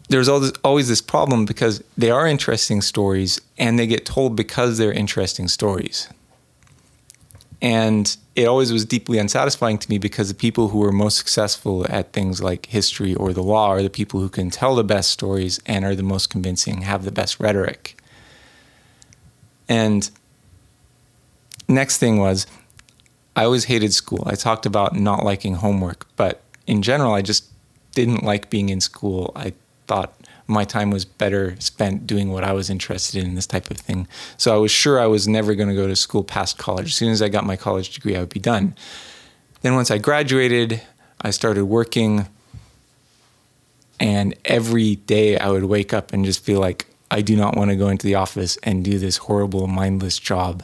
there's 0.10 0.28
always, 0.28 0.52
always 0.64 0.88
this 0.88 1.02
problem 1.02 1.46
because 1.46 1.84
they 1.98 2.10
are 2.10 2.28
interesting 2.28 2.82
stories 2.82 3.40
and 3.58 3.78
they 3.78 3.88
get 3.88 4.06
told 4.06 4.36
because 4.36 4.78
they're 4.78 4.92
interesting 4.92 5.48
stories. 5.48 6.10
And 7.62 8.16
it 8.36 8.46
always 8.46 8.72
was 8.72 8.86
deeply 8.86 9.20
unsatisfying 9.20 9.78
to 9.80 9.90
me 9.90 9.98
because 9.98 10.30
the 10.30 10.36
people 10.36 10.70
who 10.70 10.84
are 10.84 10.92
most 10.92 11.18
successful 11.18 11.86
at 11.90 12.14
things 12.14 12.42
like 12.42 12.66
history 12.68 13.14
or 13.14 13.34
the 13.34 13.44
law 13.44 13.68
are 13.68 13.84
the 13.84 13.90
people 13.90 14.20
who 14.20 14.30
can 14.30 14.50
tell 14.50 14.76
the 14.76 14.84
best 14.84 15.12
stories 15.12 15.60
and 15.66 15.86
are 15.86 15.96
the 15.96 16.04
most 16.04 16.30
convincing, 16.30 16.82
have 16.82 17.04
the 17.04 17.12
best 17.12 17.40
rhetoric. 17.40 18.02
And 19.68 20.10
next 21.68 21.98
thing 21.98 22.18
was, 22.18 22.48
I 23.36 23.44
always 23.44 23.66
hated 23.66 23.94
school. 23.94 24.24
I 24.26 24.36
talked 24.36 24.66
about 24.66 24.96
not 24.96 25.24
liking 25.24 25.56
homework, 25.56 26.08
but 26.16 26.42
in 26.66 26.82
general, 26.82 27.14
I 27.14 27.22
just 27.22 27.46
didn't 27.92 28.24
like 28.24 28.50
being 28.50 28.70
in 28.70 28.82
school. 28.82 29.32
I 29.36 29.54
thought 29.90 30.14
my 30.48 30.64
time 30.64 30.90
was 30.90 31.04
better 31.04 31.56
spent 31.60 32.08
doing 32.08 32.32
what 32.32 32.44
I 32.44 32.54
was 32.54 32.70
interested 32.70 33.24
in, 33.24 33.36
this 33.36 33.46
type 33.46 33.70
of 33.70 33.78
thing. 33.78 34.08
So 34.38 34.54
I 34.54 34.58
was 34.58 34.72
sure 34.72 35.00
I 35.00 35.06
was 35.06 35.28
never 35.28 35.54
going 35.54 35.70
to 35.70 35.76
go 35.76 35.88
to 35.88 35.96
school 35.96 36.24
past 36.24 36.58
college. 36.58 36.88
As 36.88 36.96
soon 36.96 37.12
as 37.12 37.22
I 37.22 37.30
got 37.30 37.46
my 37.46 37.56
college 37.56 37.92
degree, 37.92 38.16
I 38.16 38.22
would 38.22 38.30
be 38.30 38.40
done. 38.40 38.76
Then 39.62 39.76
once 39.76 39.92
I 39.92 39.98
graduated, 39.98 40.82
I 41.22 41.32
started 41.32 41.66
working. 41.66 42.28
And 44.00 44.34
every 44.46 44.96
day 44.96 45.38
I 45.38 45.50
would 45.50 45.66
wake 45.66 45.94
up 45.94 46.14
and 46.14 46.24
just 46.24 46.44
feel 46.44 46.60
like 46.60 46.88
I 47.12 47.22
do 47.22 47.36
not 47.36 47.56
want 47.56 47.70
to 47.70 47.76
go 47.76 47.90
into 47.90 48.08
the 48.08 48.16
office 48.16 48.58
and 48.64 48.84
do 48.84 48.98
this 48.98 49.18
horrible, 49.18 49.68
mindless 49.68 50.18
job. 50.18 50.64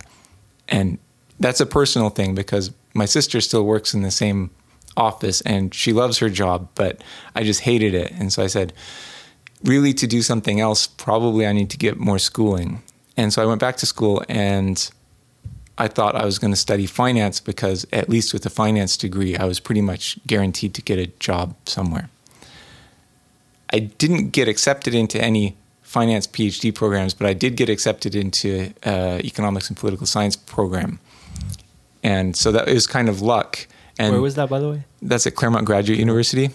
And 0.67 0.97
that's 1.39 1.59
a 1.59 1.65
personal 1.65 2.09
thing 2.09 2.33
because 2.33 2.71
my 2.93 3.05
sister 3.05 3.41
still 3.41 3.65
works 3.65 3.93
in 3.93 4.01
the 4.01 4.11
same 4.11 4.51
office 4.97 5.41
and 5.41 5.73
she 5.75 5.93
loves 5.93 6.17
her 6.19 6.29
job, 6.29 6.69
but 6.75 7.03
I 7.35 7.43
just 7.43 7.61
hated 7.61 7.93
it. 7.93 8.11
And 8.11 8.31
so 8.31 8.41
I 8.41 8.47
said, 8.47 8.73
really, 9.63 9.93
to 9.93 10.07
do 10.07 10.21
something 10.21 10.59
else, 10.59 10.87
probably 10.87 11.45
I 11.47 11.53
need 11.53 11.69
to 11.71 11.77
get 11.77 11.97
more 11.97 12.19
schooling. 12.19 12.83
And 13.17 13.31
so 13.33 13.41
I 13.41 13.45
went 13.45 13.61
back 13.61 13.77
to 13.77 13.85
school 13.85 14.23
and 14.27 14.89
I 15.77 15.87
thought 15.87 16.15
I 16.15 16.25
was 16.25 16.39
going 16.39 16.51
to 16.51 16.59
study 16.59 16.85
finance 16.85 17.39
because, 17.39 17.85
at 17.91 18.09
least 18.09 18.33
with 18.33 18.45
a 18.45 18.49
finance 18.49 18.95
degree, 18.97 19.35
I 19.35 19.45
was 19.45 19.59
pretty 19.59 19.81
much 19.81 20.17
guaranteed 20.25 20.73
to 20.75 20.81
get 20.81 20.99
a 20.99 21.07
job 21.19 21.55
somewhere. 21.65 22.09
I 23.73 23.79
didn't 23.79 24.29
get 24.29 24.47
accepted 24.47 24.93
into 24.93 25.21
any 25.21 25.57
finance 25.81 26.27
PhD 26.27 26.73
programs, 26.73 27.13
but 27.13 27.27
I 27.27 27.33
did 27.33 27.55
get 27.55 27.69
accepted 27.69 28.15
into 28.15 28.73
uh, 28.85 29.19
economics 29.23 29.69
and 29.69 29.77
political 29.77 30.05
science 30.05 30.35
program, 30.35 30.99
and 32.03 32.35
so 32.35 32.51
that 32.51 32.67
was 32.67 32.87
kind 32.87 33.09
of 33.09 33.21
luck. 33.21 33.67
And 33.97 34.11
Where 34.11 34.21
was 34.21 34.35
that, 34.35 34.49
by 34.49 34.59
the 34.59 34.69
way? 34.69 34.83
That's 35.01 35.25
at 35.25 35.35
Claremont 35.35 35.65
Graduate 35.65 35.99
University. 35.99 36.51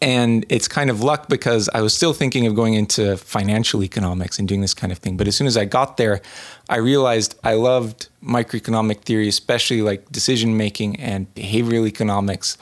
And 0.00 0.44
it's 0.50 0.68
kind 0.68 0.90
of 0.90 1.02
luck 1.02 1.28
because 1.28 1.70
I 1.72 1.80
was 1.80 1.94
still 1.94 2.12
thinking 2.12 2.46
of 2.46 2.54
going 2.54 2.74
into 2.74 3.16
financial 3.16 3.82
economics 3.82 4.38
and 4.38 4.46
doing 4.46 4.60
this 4.60 4.74
kind 4.74 4.92
of 4.92 4.98
thing. 4.98 5.16
But 5.16 5.26
as 5.26 5.36
soon 5.36 5.46
as 5.46 5.56
I 5.56 5.64
got 5.64 5.96
there, 5.96 6.20
I 6.68 6.76
realized 6.76 7.38
I 7.42 7.54
loved 7.54 8.08
microeconomic 8.22 9.02
theory, 9.02 9.26
especially 9.28 9.80
like 9.80 10.10
decision 10.10 10.56
making 10.56 11.00
and 11.00 11.34
behavioral 11.34 11.86
economics, 11.86 12.58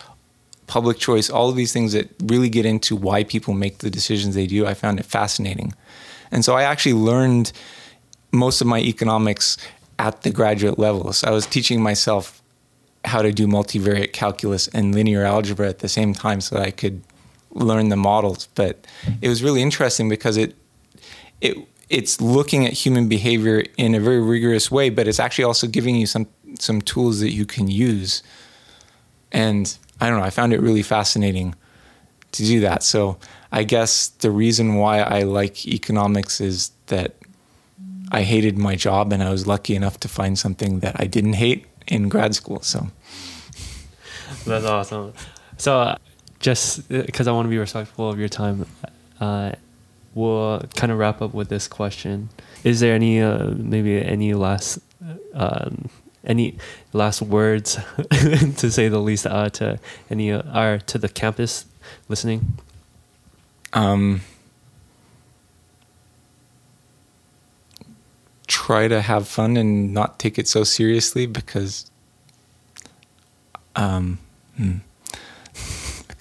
public 0.68 0.99
choice, 0.99 1.29
all 1.29 1.49
of 1.49 1.57
these 1.57 1.73
things 1.73 1.92
that 1.92 2.09
really 2.23 2.49
get 2.49 2.64
into 2.66 2.94
why 2.94 3.25
people 3.25 3.53
make 3.53 3.79
the 3.79 3.90
decisions 3.90 4.37
they 4.37 4.47
do. 4.47 4.64
I 4.64 4.75
found 4.75 5.01
it 5.01 5.07
fascinating. 5.07 5.75
And 6.31 6.44
so 6.44 6.55
I 6.55 6.62
actually 6.62 6.94
learned 6.94 7.53
most 8.31 8.61
of 8.61 8.68
my 8.68 8.81
economics 8.81 9.57
at 9.99 10.23
the 10.23 10.31
graduate 10.31 10.79
level. 10.79 11.12
So 11.12 11.29
I 11.29 11.31
was 11.31 11.47
teaching 11.47 11.83
myself 11.83 12.42
how 13.05 13.23
to 13.23 13.33
do 13.33 13.47
multivariate 13.47 14.12
calculus 14.12 14.68
and 14.68 14.94
linear 14.94 15.25
algebra 15.25 15.68
at 15.68 15.81
the 15.81 15.88
same 15.88 16.14
time 16.14 16.40
so 16.40 16.57
that 16.57 16.66
I 16.66 16.70
could 16.70 17.03
learn 17.55 17.88
the 17.88 17.97
models. 17.97 18.49
But 18.55 18.87
it 19.23 19.29
was 19.29 19.43
really 19.43 19.62
interesting 19.62 20.09
because 20.09 20.37
it 20.37 20.55
it 21.40 21.57
it's 21.90 22.21
looking 22.21 22.67
at 22.67 22.73
human 22.73 23.09
behavior 23.09 23.64
in 23.77 23.95
a 23.95 24.01
very 24.01 24.21
rigorous 24.21 24.71
way, 24.71 24.90
but 24.90 25.07
it's 25.07 25.21
actually 25.21 25.45
also 25.45 25.67
giving 25.67 25.97
you 25.97 26.07
some 26.07 26.27
some 26.59 26.81
tools 26.83 27.21
that 27.21 27.33
you 27.33 27.45
can 27.45 27.69
use. 27.69 28.23
And 29.33 29.77
I 30.01 30.09
don't 30.09 30.19
know, 30.19 30.25
I 30.25 30.31
found 30.31 30.53
it 30.53 30.61
really 30.61 30.83
fascinating 30.83 31.55
to 32.33 32.45
do 32.45 32.61
that. 32.61 32.83
So 32.83 33.19
I 33.53 33.64
guess 33.64 34.09
the 34.09 34.31
reason 34.31 34.75
why 34.75 35.01
I 35.01 35.23
like 35.23 35.67
economics 35.67 36.40
is 36.40 36.73
that 36.87 37.14
I 38.11 38.23
hated 38.23 38.59
my 38.59 38.77
job 38.77 39.12
and 39.12 39.23
I 39.23 39.31
was 39.31 39.47
lucky 39.47 39.75
enough 39.75 39.99
to 40.01 40.09
find 40.09 40.38
something 40.38 40.81
that 40.81 40.97
I 40.99 41.07
didn't 41.07 41.35
hate 41.35 41.67
in 41.87 42.09
grad 42.09 42.35
school. 42.35 42.61
So 42.62 42.88
that's 44.47 44.64
awesome. 44.64 45.12
So 45.57 45.97
just 46.45 46.87
because 46.91 47.27
uh, 47.27 47.31
I 47.31 47.35
want 47.35 47.47
to 47.47 47.51
be 47.51 47.57
respectful 47.57 48.11
of 48.11 48.19
your 48.19 48.29
time, 48.29 48.67
uh, 49.19 49.53
we'll 50.15 50.61
kind 50.77 50.93
of 50.93 50.99
wrap 50.99 51.23
up 51.23 51.33
with 51.33 51.49
this 51.49 51.67
question. 51.67 52.29
Is 52.65 52.81
there 52.81 52.95
any 52.95 53.23
uh, 53.23 53.53
maybe 53.57 54.05
any 54.05 54.35
last 54.35 54.79
um, 55.33 55.89
any 56.23 56.59
last 56.93 57.23
words 57.23 57.79
to 58.11 58.71
say 58.71 58.89
the 58.89 58.99
least 58.99 59.27
uh, 59.27 59.49
to 59.51 59.81
any 60.11 60.33
uh, 60.33 60.79
to 60.87 60.99
the 60.99 61.09
campus 61.09 61.65
listening? 62.11 62.59
Um, 63.73 64.21
try 68.47 68.87
to 68.87 69.01
have 69.01 69.27
fun 69.27 69.57
and 69.57 69.95
not 69.95 70.19
take 70.19 70.39
it 70.39 70.47
so 70.47 70.63
seriously 70.63 71.25
because 71.27 71.91
um 73.77 74.19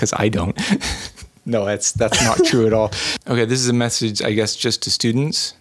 because 0.04 0.20
I 0.20 0.28
don't. 0.28 0.58
no, 1.46 1.64
that's 1.66 1.94
that's 1.94 2.22
not 2.24 2.44
true 2.46 2.68
at 2.68 2.74
all. 2.74 2.92
Okay, 3.26 3.46
this 3.46 3.60
is 3.60 3.70
a 3.70 3.74
message 3.74 4.22
I 4.22 4.34
guess 4.34 4.56
just 4.56 4.84
to 4.84 4.92
students. 4.92 5.54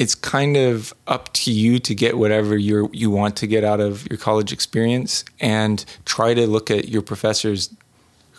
It's 0.00 0.14
kind 0.14 0.56
of 0.56 0.92
up 1.06 1.32
to 1.34 1.52
you 1.52 1.78
to 1.78 1.94
get 1.94 2.18
whatever 2.18 2.56
you 2.56 2.90
you 2.92 3.10
want 3.10 3.36
to 3.36 3.46
get 3.46 3.62
out 3.62 3.80
of 3.80 4.08
your 4.10 4.18
college 4.18 4.52
experience 4.52 5.24
and 5.38 5.84
try 6.04 6.34
to 6.34 6.46
look 6.48 6.70
at 6.70 6.88
your 6.88 7.02
professors 7.02 7.72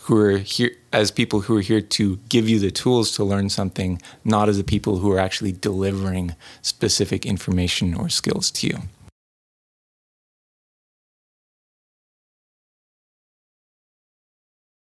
who 0.04 0.18
are 0.18 0.38
here 0.40 0.72
as 0.92 1.12
people 1.12 1.42
who 1.42 1.58
are 1.58 1.62
here 1.62 1.80
to 1.80 2.18
give 2.28 2.50
you 2.50 2.60
the 2.60 2.72
tools 2.72 3.12
to 3.16 3.24
learn 3.24 3.50
something, 3.50 4.02
not 4.26 4.50
as 4.50 4.58
the 4.58 4.64
people 4.64 4.98
who 4.98 5.10
are 5.14 5.20
actually 5.20 5.54
delivering 5.54 6.36
specific 6.62 7.26
information 7.26 7.94
or 7.94 8.10
skills 8.10 8.52
to 8.52 8.68
you. 8.68 8.78